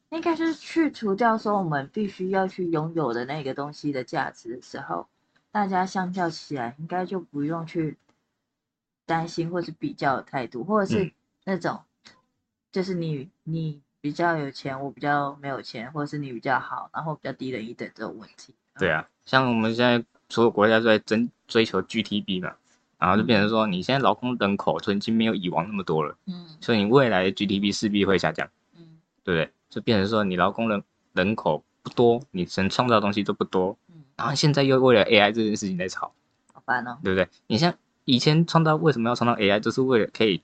[0.09, 5.07] 应该就是去除掉说我们必须要去拥有的那个东西的价值的时候，
[5.51, 7.97] 大家相较起来，应该就不用去
[9.07, 11.11] 担心或是比较的态度，或者是嗯
[11.45, 11.81] 那种，
[12.71, 18.53] 就是你你比较有钱，我比较没有钱，或者是你比较好，然后比较低人一等这种问题。
[18.77, 22.53] 对啊，像我们现在所有国家都在争追求 GTB 嘛，
[22.97, 28.47] 然后就变成说你现在劳工人口就已经没有以往那么多了，嗯所以你未来的 GTP 势必会下降。
[28.77, 28.85] 嗯
[29.23, 29.49] 对不对？
[29.69, 36.13] 就变成说你劳工人人口不多，你能创造的东西都不多，嗯，然后现在又为了 AI 这件事情在吵，
[36.53, 36.97] 好烦哦。
[37.03, 37.27] 对不对？
[37.47, 37.73] 你像
[38.05, 40.41] 以前创造为什么要创造 AI，就是为了可以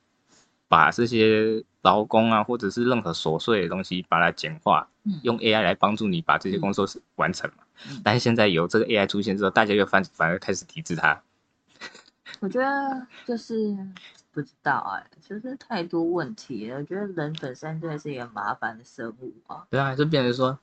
[0.70, 7.64] 把这些劳工啊，或者是任何琐碎的东西把它简化，嗯用 AI 来帮助你把这些工作是完成嘛。
[7.90, 11.22] 嗯但是现在有这个 AI 出现之后，大家又反反而开始抵制它。
[12.42, 13.76] 我觉得就是
[14.32, 16.78] 不知道哎、就是太多问题了。
[16.78, 19.66] 我觉得人本身真的是一个麻烦的生物啊。
[19.70, 20.58] 对啊，就变成说，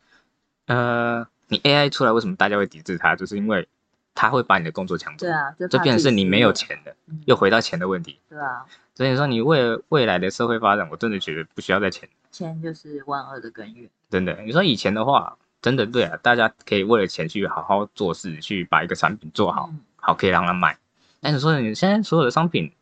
[0.67, 3.17] 呃，你 AI 出来，为什么大家会抵制它？
[3.17, 3.67] 就是因为
[4.15, 5.27] 它会把你的工作抢走。
[5.27, 8.21] 对啊，就变成是你没有钱的，嗯又回到钱的问题。
[8.29, 8.65] 对啊，
[8.97, 13.89] 所以说，你为了未来的社会发展，我真的觉得不需要再钱，钱就是万恶的根源。
[14.11, 14.43] 真的。
[14.43, 20.79] 你说以前的话，真的对啊，大家可以为了钱去好好做事，去把一个产品做好，嗯好可以让他卖。
[21.21, 22.73] 但是说你现在所有的商品，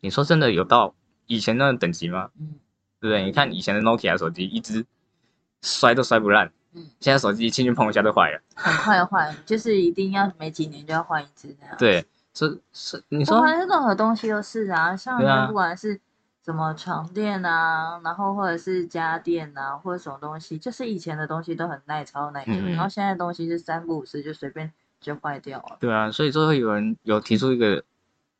[0.00, 0.94] 你说真的有到
[1.26, 2.30] 以前那个等级吗？
[2.40, 2.54] 嗯
[2.98, 3.24] 对不对？
[3.24, 4.82] 你看以前的 Nokia 手机，一直
[5.60, 8.40] 摔都摔不烂，嗯，现在手机轻轻碰一下都坏了。
[8.54, 11.76] 很快坏，就是一定要每几年就要换一次这样。
[11.78, 12.02] 对，
[12.36, 15.98] 是是，你不说管是任何东西都是啊，像不管是
[16.44, 24.70] 什么床垫啊，然后或者是家电啊，或者什么东西，就是以前的东西都很耐操耐用，嗯然后现在的东西是三不五时就随便
[25.00, 25.78] 就坏掉了。
[25.80, 27.82] 对啊，所以就会有人有提出一个，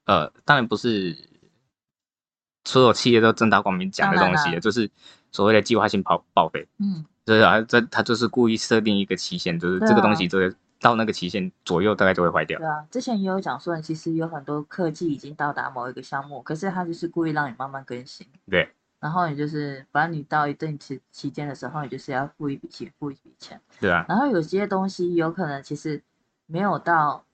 [0.05, 1.16] 呃，当然不是
[2.64, 4.90] 所有企业都正大光明讲的东西，就是
[5.32, 12.66] 所谓的计划性报报废，嗯，就是啊，这他就是故意设定一个期限，就是这个东西这个到那个期限左右大概就会坏掉对。
[12.66, 18.68] 啊，之前也有讲说，其实有很多科技已经到达某一个项目，可是它就是故意让你慢慢更新，对，
[19.01, 23.61] 然后你就是反正你到一定期期间的时候，你就是要付一笔钱，付一笔钱。
[23.81, 26.03] 对啊，然后有些东西有可能其实
[26.47, 27.24] 没有到，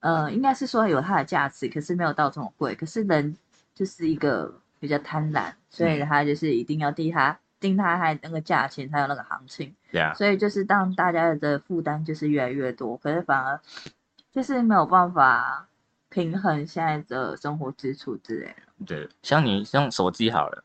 [0.00, 2.74] 呃，应该是说有它的价值，可是没有到这么贵。
[2.74, 3.36] 可是人
[3.74, 9.72] 就是一个比较贪婪，所以嗯他就是一定要定它定它还那个价钱才有那个行情。
[9.92, 13.60] 对啊，所以就是当大家的负担就是越来越多，可是反而
[14.32, 15.68] 就是没有办法
[16.08, 18.84] 平衡现在的生活支出之类的。
[18.86, 20.64] 对，像你用手机好了，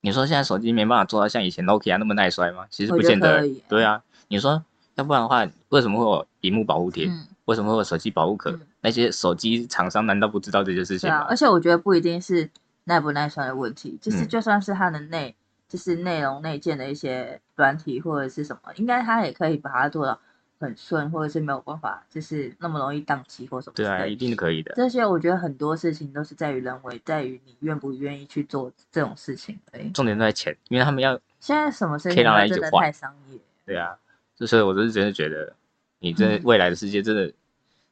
[0.00, 2.66] 你说现在手机没办法做到像以前 Nokia 那么耐摔吗？
[2.70, 3.44] 其实不见得。
[3.68, 4.64] 对啊，你说
[4.94, 7.06] 要不然的话，为什么会有屏幕保护贴？
[7.06, 8.50] 嗯，为什么会有手机保护壳？
[8.52, 11.26] 嗯那些手机厂商难道不知道这些事情吗？
[11.28, 12.48] 而且我觉得不一定是
[12.84, 15.36] 耐不耐摔的问题，就是嗯就算是它的内，
[15.70, 20.20] 就是内容内建的一些软体或者是什么，应该它也可以把它做到
[20.58, 24.74] 很顺，或者是没有办法就是那么容易宕机或什么对啊，一定可以的。
[24.74, 29.88] 这些我觉得很多事情都是在于人为，在于你愿不愿意去做这种事情而已。
[29.90, 33.96] 重点都在钱，因为他们要现在什么事情都真的太商业，对啊，
[34.36, 35.54] 就所以我就是真的觉得，
[36.00, 37.32] 你这嗯未来的世界真的、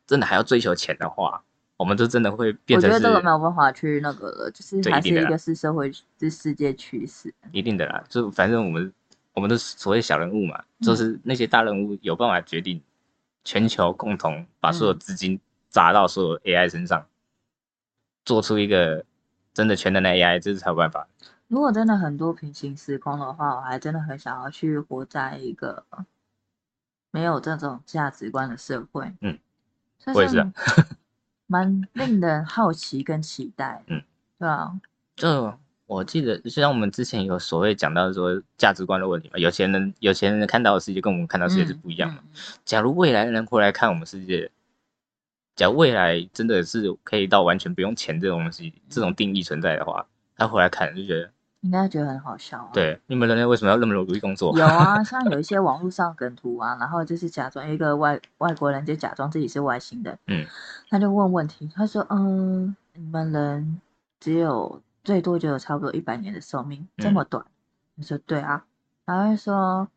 [0.07, 1.43] 真的还要追求钱的话，
[1.79, 7.33] 我们就真的会变成我觉得这个没有办法去那个了，就是还是一个是社会是世界趋势。
[7.53, 8.05] 一定的啦。
[8.09, 8.93] 就反正我们
[9.33, 12.83] 我们都是所谓小人物嘛，就是那些大人物有办法决定
[13.45, 17.07] 全球共同把所有资金砸到所有 AI 身上，
[18.25, 19.05] 做出一个
[19.55, 21.07] 真的全能的 AI，这是才有办法。
[21.47, 25.85] 如果真的很多平行时空的话，我还真的很想要去活在一个
[27.13, 29.11] 没有这种价值观的社会。
[29.21, 29.39] 嗯，
[29.99, 30.53] 这我也是啊
[31.49, 33.83] 蛮令人好奇跟期待。
[33.89, 34.01] 嗯，
[34.39, 34.79] 对啊，
[35.17, 35.53] 就
[35.87, 42.21] 我记得，就像我们之前有所谓讲到说价值观的问题嘛，有钱人有钱人看到的世界跟我们看到的世界是不一样的。
[42.21, 42.29] 嗯。
[42.37, 44.51] 嗯假如未来人回来看我们世界，
[45.57, 51.31] 假如未来真的是可以到完全不用钱这种东西这种定义存在的话，他回来看就觉得，
[51.61, 52.71] 应该觉得很好笑、啊。。
[52.73, 54.57] 对，你们人类为什么要那么努力工作？
[54.59, 60.47] 有啊，像有一 些网络上梗图啊，然后就是假装一个外外国人就假装自己是外星人，嗯，
[60.89, 63.81] 他就问问题，他说：“嗯，你们人
[64.21, 67.45] 只有最多就有差不多一百年的寿命，这嗯么短？”
[67.99, 68.65] 我说：“对啊。”
[69.05, 69.89] 然后就说：“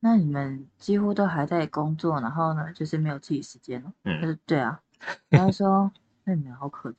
[0.00, 4.80] 那你们几乎都还在工作，然后呢，就是没有自己时间了。”他嗯，说：“对啊。”
[5.28, 5.90] 然后说
[6.24, 6.94] ：“那你们好可怜。”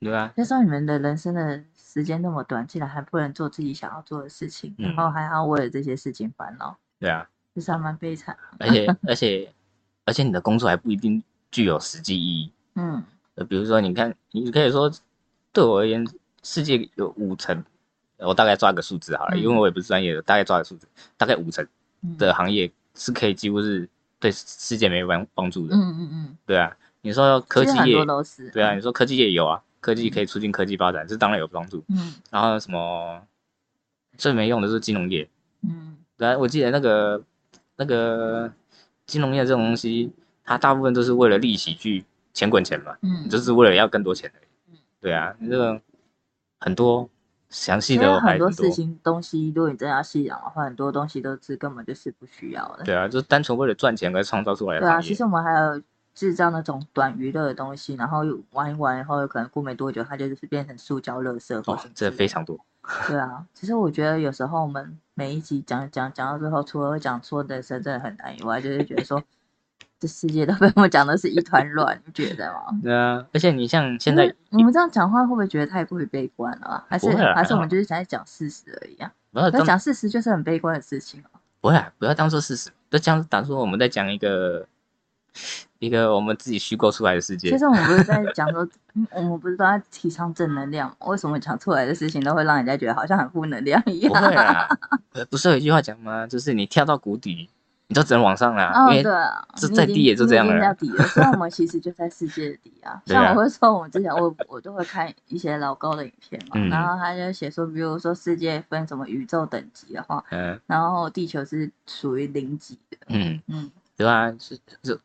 [0.00, 4.96] 对啊，就说你们的人生的时间那么短，竟然还不能做自己想要做的事情，然嗯。
[4.96, 8.36] 后还要为了这些事情烦恼，对啊，就是还蛮悲惨。
[8.58, 9.52] 而且而且
[10.04, 12.52] 而且你的工作还不一定具有实际意义。
[12.74, 13.02] 嗯。
[13.34, 14.90] 呃，比如说，你看，你可以说，
[15.52, 16.06] 对我而言，
[16.42, 17.64] 世界有五成，
[18.18, 19.56] 我大概抓个数字好了，因为嗯。
[19.56, 20.86] 我也不是专业的，大概抓个数字，
[21.16, 21.66] 大概五成
[22.02, 22.16] 嗯。
[22.16, 23.88] 的行业是可以几乎是
[24.20, 25.74] 对世界没有帮帮助的。
[25.76, 27.72] 嗯嗯嗯，对啊，你说科技
[28.52, 31.84] 对啊，你说科技业有啊，科技可以促进科技发展，这当然有帮助。
[31.88, 33.22] 嗯然后什么
[34.16, 35.28] 最没用的是金融业，
[35.62, 37.22] 嗯对啊，我记得那个
[37.76, 38.52] 那个
[39.06, 40.12] 金融业这种东西，
[40.44, 44.78] 它大部分都是为了利息去钱滚钱嘛，嗯，就是为了要更多钱而已嗯。
[45.00, 45.80] 对啊，你这个
[46.58, 47.08] 很多
[47.48, 48.70] 详细的很多事。
[48.72, 52.84] 情东西，如果你真的要细讲的话，很多东西都是根本就是不需要的。
[52.84, 55.80] 对啊，就是单纯为了赚钱而创造出来的对啊，其实我们还有
[56.18, 62.58] 制造那种短娱乐的东西，然后玩一玩以后，可能过没多久，它就是变成塑胶垃圾或哦非常多。
[63.06, 69.22] 对啊，其实我觉得有时候我们每一集讲讲讲到最后，除了会讲说人生真的很难以外，就是觉得说
[70.00, 72.76] 这世界都 被我们讲的是一团乱，你觉得吗？
[72.82, 76.84] 对啊，而且你像现在你们这样讲话会不会觉得太过于悲观了啊？
[76.88, 79.12] 还是不会啊还是我们就是在讲事实而已啊？
[79.30, 81.38] 不要讲事实就是很悲观的事情啊。
[81.60, 84.66] 不会啊，不要当做事实，就这样当做我们在讲一个
[85.78, 87.58] 一个我们自己虚构出来的世界其。
[87.58, 90.96] 实我们不是在讲说，嗯我们不是都在提倡正能量吗？
[91.06, 94.22] 为什么讲出来的事情都会让人家觉得好像很负能量一不样？
[94.26, 94.68] 会啊，
[95.12, 96.26] 呃不是有一句话讲吗？
[96.26, 97.48] 就是你跳到谷底，
[97.86, 101.04] 你就只能往上啦，哦，对啊，这再低也就这样了到底了。
[101.06, 102.90] 所以我们其实就在世界的底 啊。
[102.92, 112.98] 啊像我会说，我们之前我我都会看一些老高的影片嘛，嗯然后他就写说，比如说世界分什么宇宙等级的话，嗯然后地球是属于零级的。
[113.08, 114.32] 嗯，嗯对啊？
[114.38, 114.98] 是就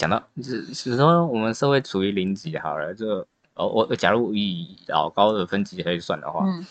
[0.00, 3.18] 讲到只是说我们社会处于零级好了，就
[3.52, 6.66] 哦我假如以老高的分级可以算的话，嗯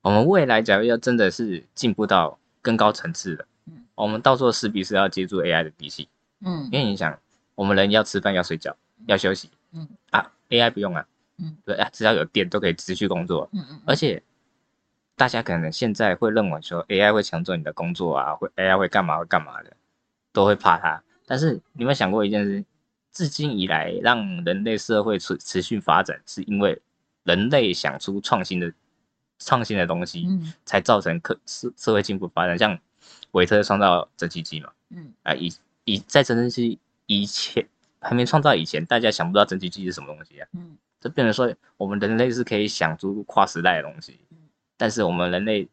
[0.00, 6.08] 我们未来假如要真的是进步到更高层次的，嗯我们到时候势必是要借助 AI 的体系，
[6.40, 7.18] 嗯因为你想，
[7.54, 11.04] 我们人要吃饭、要睡觉、要休息，嗯啊，AI 不用啊，
[11.36, 14.22] 嗯对啊，只要有电都可以持续工作，嗯嗯，而且
[15.14, 19.76] 大家可能现在会认为说 AI 会抢走你的工作啊，会 AI 会干嘛会干嘛的，
[20.32, 21.02] 都会怕它。
[21.26, 22.64] 但是你有没有想过一件事？
[23.12, 26.80] 至今以来，让人类社会持持续发展，是因为
[27.24, 28.72] 人类想出创新的
[29.38, 30.52] 创新的东西，嗯。
[30.64, 32.56] 才造成科社社会进步发展。
[32.56, 32.78] 像
[33.32, 35.12] 韦特创造蒸汽机嘛，嗯。
[35.22, 35.52] 啊，以
[35.84, 37.66] 以在蒸汽机以前
[38.00, 40.48] 还没创造以前，大家想不到蒸汽机是什么东西啊。
[40.52, 40.76] 嗯。
[41.00, 44.36] 这变成说，我们人类是可以想出跨时代的东西嗯，
[44.76, 45.68] 但是我们人类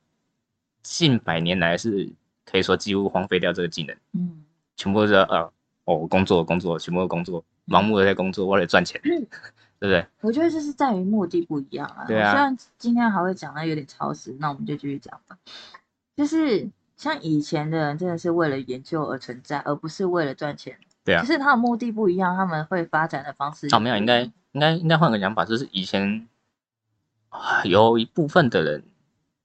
[0.82, 2.10] 近百年来是
[2.46, 4.44] 可以说几乎荒废掉这个技能，嗯
[4.76, 5.52] 全部都是呃
[5.86, 9.20] 哦工作工作，全部都工作，盲目的在工作，为了赚钱，对
[9.80, 10.06] 对不对？
[10.22, 12.06] 我觉得就是在于目的不一样啊。
[12.08, 15.38] 对啊虽然今天还会讲的有点超时，那我们就继续讲吧。
[16.16, 20.78] 就是像以前的人真的是为了研究而存在，而不是为了赚钱。
[21.04, 24.22] 对啊就是他的目的不一样，他们会发展的方式哦，没有，应该
[24.54, 26.28] 应该应该换个讲法，就是以前
[27.28, 28.84] 啊有一部分的人，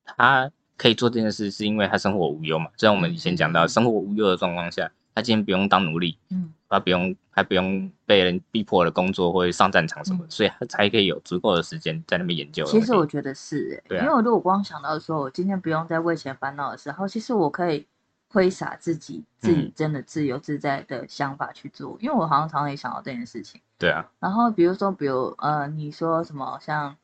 [0.05, 2.67] 他可以做这件事，是因为他生活无忧嘛。
[2.77, 6.53] 就像我们以前讲到，生活无忧的状况下，他今天不用当奴隶，嗯。
[6.71, 10.31] 他不用他不用被人逼迫的工作或者上战场什么，嗯。
[10.31, 12.65] 所以他才可以有足够的时间在那边研究。
[12.67, 14.03] 其实我觉得是、欸，对啊。
[14.03, 17.87] 因为我如果光想到说我今天不用再为钱烦恼的时候，其实我可以
[18.29, 23.61] 挥洒自己自己嗯真的自由自在的想法去做，因为我好像常常也想到这件事情。
[23.79, 26.95] 对啊，然后比如说，比如呃，你说什么像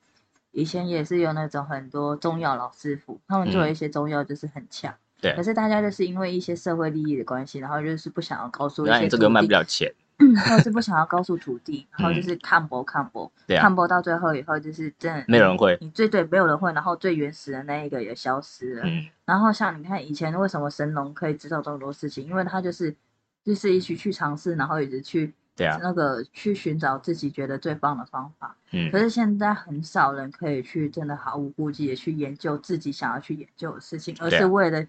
[0.51, 4.95] 以前也是有那种很多中药老师傅，他们做一些中药就是很强，
[5.25, 5.35] 对。
[5.35, 13.63] 可是大家就是因为一些社会利益的关系，然后就是不想要告诉一些这个卖，不了钱， 或者是不想要告诉土地，然后就是看博看薄，对啊。
[13.63, 18.83] 看，薄到最后以后就是真的没有人会，你最对没有人会，然后最原始的那一个也消失了。
[18.85, 22.95] 嗯，然后像你看以前为什么神农可以知道这么多事情，因为他就是
[23.43, 28.57] 就是一起去尝试，然后一直去对啊，那个去寻找自己觉得最棒的方法。
[28.73, 28.91] 嗯。
[28.91, 34.85] 可，是现在很少人可以去真的毫无顾忌的去研究自己想要去研究的事情，而是为了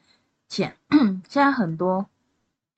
[0.56, 0.76] 钱。
[1.28, 2.08] 现在很多，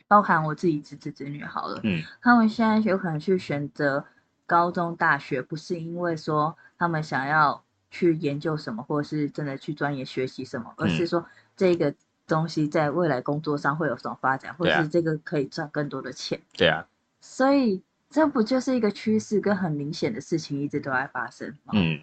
[0.08, 4.04] 包含我自己侄子侄女好了，嗯，他们现在有可能去选择
[4.46, 10.90] 高中、大学，不是因为说他们想要去研究什么，或者是真的去专业学习什么，而嗯。
[10.90, 11.26] 是说
[11.56, 11.94] 这个
[12.26, 16.42] 东西在未来工作上会有什么发展，或是这个可以赚更多的钱。
[16.54, 16.88] 对啊，
[17.22, 22.00] 所以这不就是一个趋势跟很明显的事情一直都在发生嗯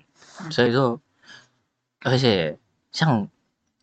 [0.51, 1.01] 所以说，
[2.01, 2.59] 而且
[2.93, 3.29] 像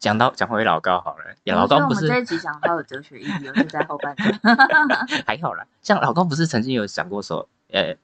[0.02, 4.58] 讲到讲回老高好了，我老高不是我们这一集讲到有哲学意义，就在后半段。
[5.28, 7.96] 还好啦，像老高不是曾经有讲过说，呃，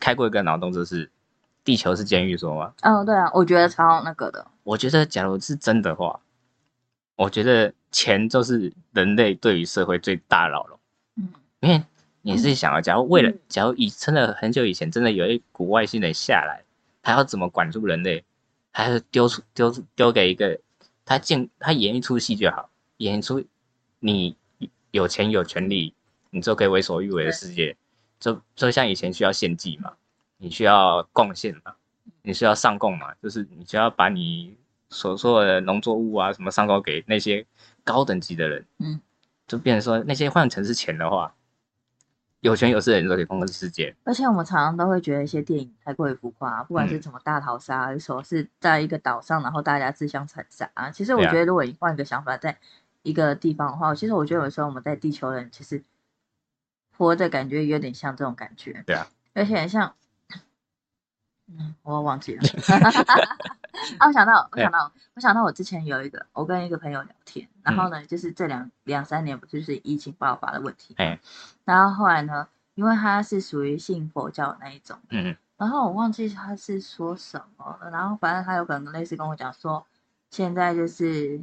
[0.00, 1.10] 开过一个脑洞，就是
[1.62, 2.72] 地球是监狱说吗？
[2.80, 4.46] 嗯，对啊，我觉得超那个的。
[4.64, 6.18] 我觉得假如是真的话，
[7.16, 10.78] 我觉得钱就是人类对于社会最大的牢笼，
[11.16, 11.28] 嗯
[11.60, 11.84] 因为
[12.22, 16.64] 你是想啊，假如为了嗯，假如以真的很久以前，真的有一股外星人下来，
[17.02, 18.24] 他要怎么管住人类？
[18.74, 20.58] 还是丢出丢出丢给一个
[21.04, 23.44] 他建他演一出戏就好，演出
[24.00, 24.36] 你
[24.90, 25.94] 有钱有权利，
[26.30, 27.76] 你就可以为所欲为的世界。
[28.20, 29.92] 就就像以前需要献祭嘛，
[30.36, 31.74] 你需要贡献嘛，
[32.22, 34.56] 你需要上供嘛，就是你需要把你
[34.90, 37.44] 所做的农作物啊什么上供给那些
[37.82, 39.00] 高等级的人，嗯，
[39.48, 41.34] 就变成说那些换成是钱的话，
[42.42, 43.94] 有权有势的人都可以控制世界。
[44.02, 50.90] 而且我们常常都会觉得一些电影太过于浮夸，不管是嗯什么大逃杀，还是说是在一个岛上，然后大家自相残杀啊。
[50.90, 52.58] 其实我觉得，如果你换一个想法，在
[53.02, 55.84] 一个地方的话，其实我觉得有时候我们在地球人其实
[56.98, 58.82] 活着感觉有点像这种感觉。
[58.86, 59.94] 对啊，而且很像，
[61.46, 62.42] 嗯，我忘记了。
[63.98, 71.18] 啊，我想到，我想到，我想到，我之前有一个，我跟一个朋友聊天，然后呢，就是这两两三年不就是疫情爆发的问题，哎，
[71.64, 79.86] 然后后来呢，因为他是属于信佛教那一种，嗯然后我忘记他是说什么了，然后反正他有可能类似跟我讲说，
[80.28, 81.40] 现在就是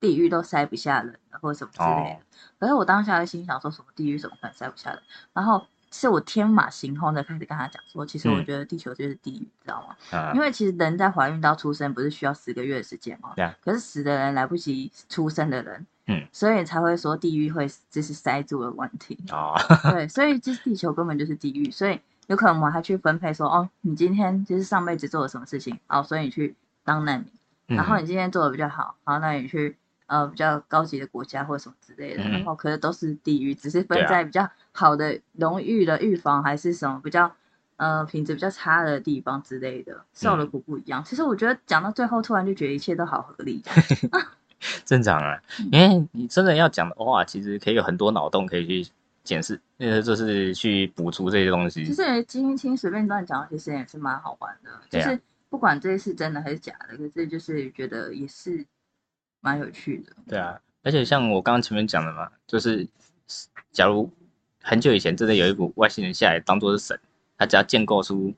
[0.00, 2.16] 地狱都塞不下人了，或者什么之类的。
[2.16, 2.20] 哦。
[2.58, 5.00] 可是我当下的心想说什么地狱怎么可能塞不下人？
[5.32, 10.18] 然后是我天马行空的开始跟他讲说，其实我嗯觉得地球就是地狱，知道吗？
[10.18, 13.32] 啊因，为其实人在怀孕到出生不是需要十个月的时间吗？
[13.36, 19.18] 对啊可是死的人来不及出生的人，嗯，所以才会说地狱会就是塞住的问题。
[19.30, 19.54] 哦，
[19.90, 27.18] 对，所以就是地球根本就是地狱，所以有可能我们还去分配说，哦，你今天就是上辈子做了什么事情，哦，所以你去当难
[27.66, 29.76] 民，然后嗯你今天做的比较好，好，那你去
[30.10, 37.32] 呃比较高级的国家或者什么之类的，嗯然后可是都是地狱，只是分在比较好的荣誉的预防还是什么比较
[37.76, 41.04] 呃品质比较差的地方之类的，受的嗯苦不一样。
[41.04, 43.62] 其实我觉得讲到最后，突然就觉得一切都好合理。
[44.84, 48.90] 正常啊，嗯因为你真的要讲的话，其实可以有很多脑洞可以去
[49.24, 51.84] 检视，呃，就是去补足这些东西。
[51.86, 54.70] 其实金青随便乱讲，其实也是蛮好玩的。
[54.90, 58.62] 就是不管这是真的还是假的，可是就是觉得也是
[59.40, 60.12] 蛮有趣的。
[60.28, 62.86] 对啊，而且像我刚刚前面讲的嘛，就是
[63.72, 64.10] 假如
[64.62, 66.98] 很久以前真的有一股外星人下来当做是神，
[67.36, 68.34] 他只要建构出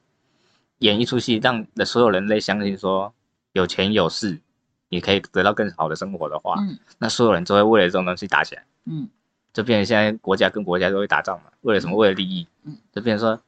[0.79, 3.13] 演一出戏，让的所有人类相信说
[3.53, 4.41] 有钱有势，
[4.89, 9.09] 你可以得到更好的生活的话，嗯那所有人都会为了这种东西打起来，嗯
[9.53, 11.97] 就变成现在国家跟国家都会打仗嘛，为了什么？
[11.97, 13.43] 为了利益，嗯，就变成说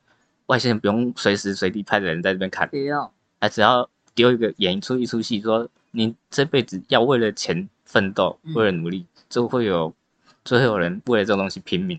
[0.46, 3.10] 外星人不用随时随地派的人在这边看，不用。
[3.40, 9.94] 他只要丢一个演出一出戏，说你这辈子要为了钱奋斗，嗯为了努力，就会有
[10.44, 11.98] 就会有人为了这种东西拼命，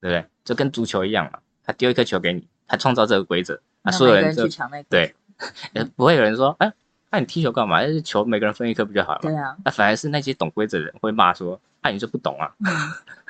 [0.00, 0.26] 对不对？
[0.44, 5.14] 就跟足球一样嘛，他丢一颗球给你，他创造这个规则，啊，让所有人就每个人去抢那个对
[5.96, 6.72] 不会有人说，哎，
[7.10, 7.80] 那你踢球干嘛？
[8.04, 9.30] 球每个人分一颗不就好了吗？
[9.30, 12.52] 对啊，那反而是那些懂规则的人会骂说，啊，你就不懂啊。
[12.58, 12.66] 嗯，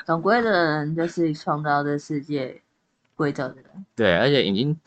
[0.07, 2.61] 懂规则的人就是创造这世界
[3.15, 3.65] 规则的人，
[3.95, 4.79] 对，而且已经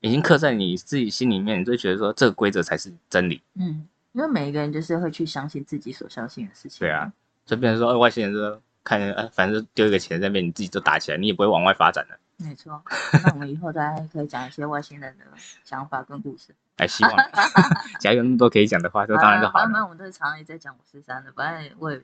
[0.00, 3.40] 已经刻在你自己心里面，你就会觉得说这个规则才是真理。
[3.54, 3.86] 嗯，
[4.18, 7.12] 因为每一个人就是会去相信自己所相信的事情，对啊，
[7.46, 12.18] 就变成说，呃外星人说看，呃，反正丢一个钱在那边，你自己就打起来，你也不会往外发展的。
[12.44, 12.82] 没错。
[13.24, 15.24] 那我们以后大家可以讲一些外星人的
[15.62, 16.52] 想法跟故事。
[16.78, 17.12] 哎，希望，
[18.00, 19.84] 假如有那么多可以讲的话，就当然就好反正了。
[19.84, 22.02] 我们这常常也在讲五四三的，反正我也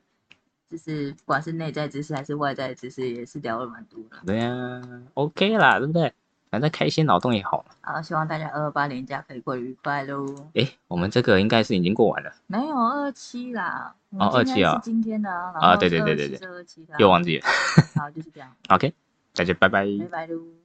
[0.71, 4.19] 就是不管是内在知识还是外在知识，也是聊了蛮多的。
[4.25, 4.81] 对呀、
[5.15, 6.13] o k 啦，对不对？
[6.55, 7.75] 反正开一些脑洞也好嘛。
[7.81, 10.25] 好，希望大家二二八年假可以过愉快喽。
[10.55, 16.39] 哎，我们这个应该是已经过完了，没有二七啦，哦二七啊今天的啊，啊对对对对对
[16.99, 17.47] 又忘记了。
[17.97, 18.93] 好，就是这样， OK，
[19.35, 19.85] 大家拜拜。
[19.99, 20.64] 拜拜喽。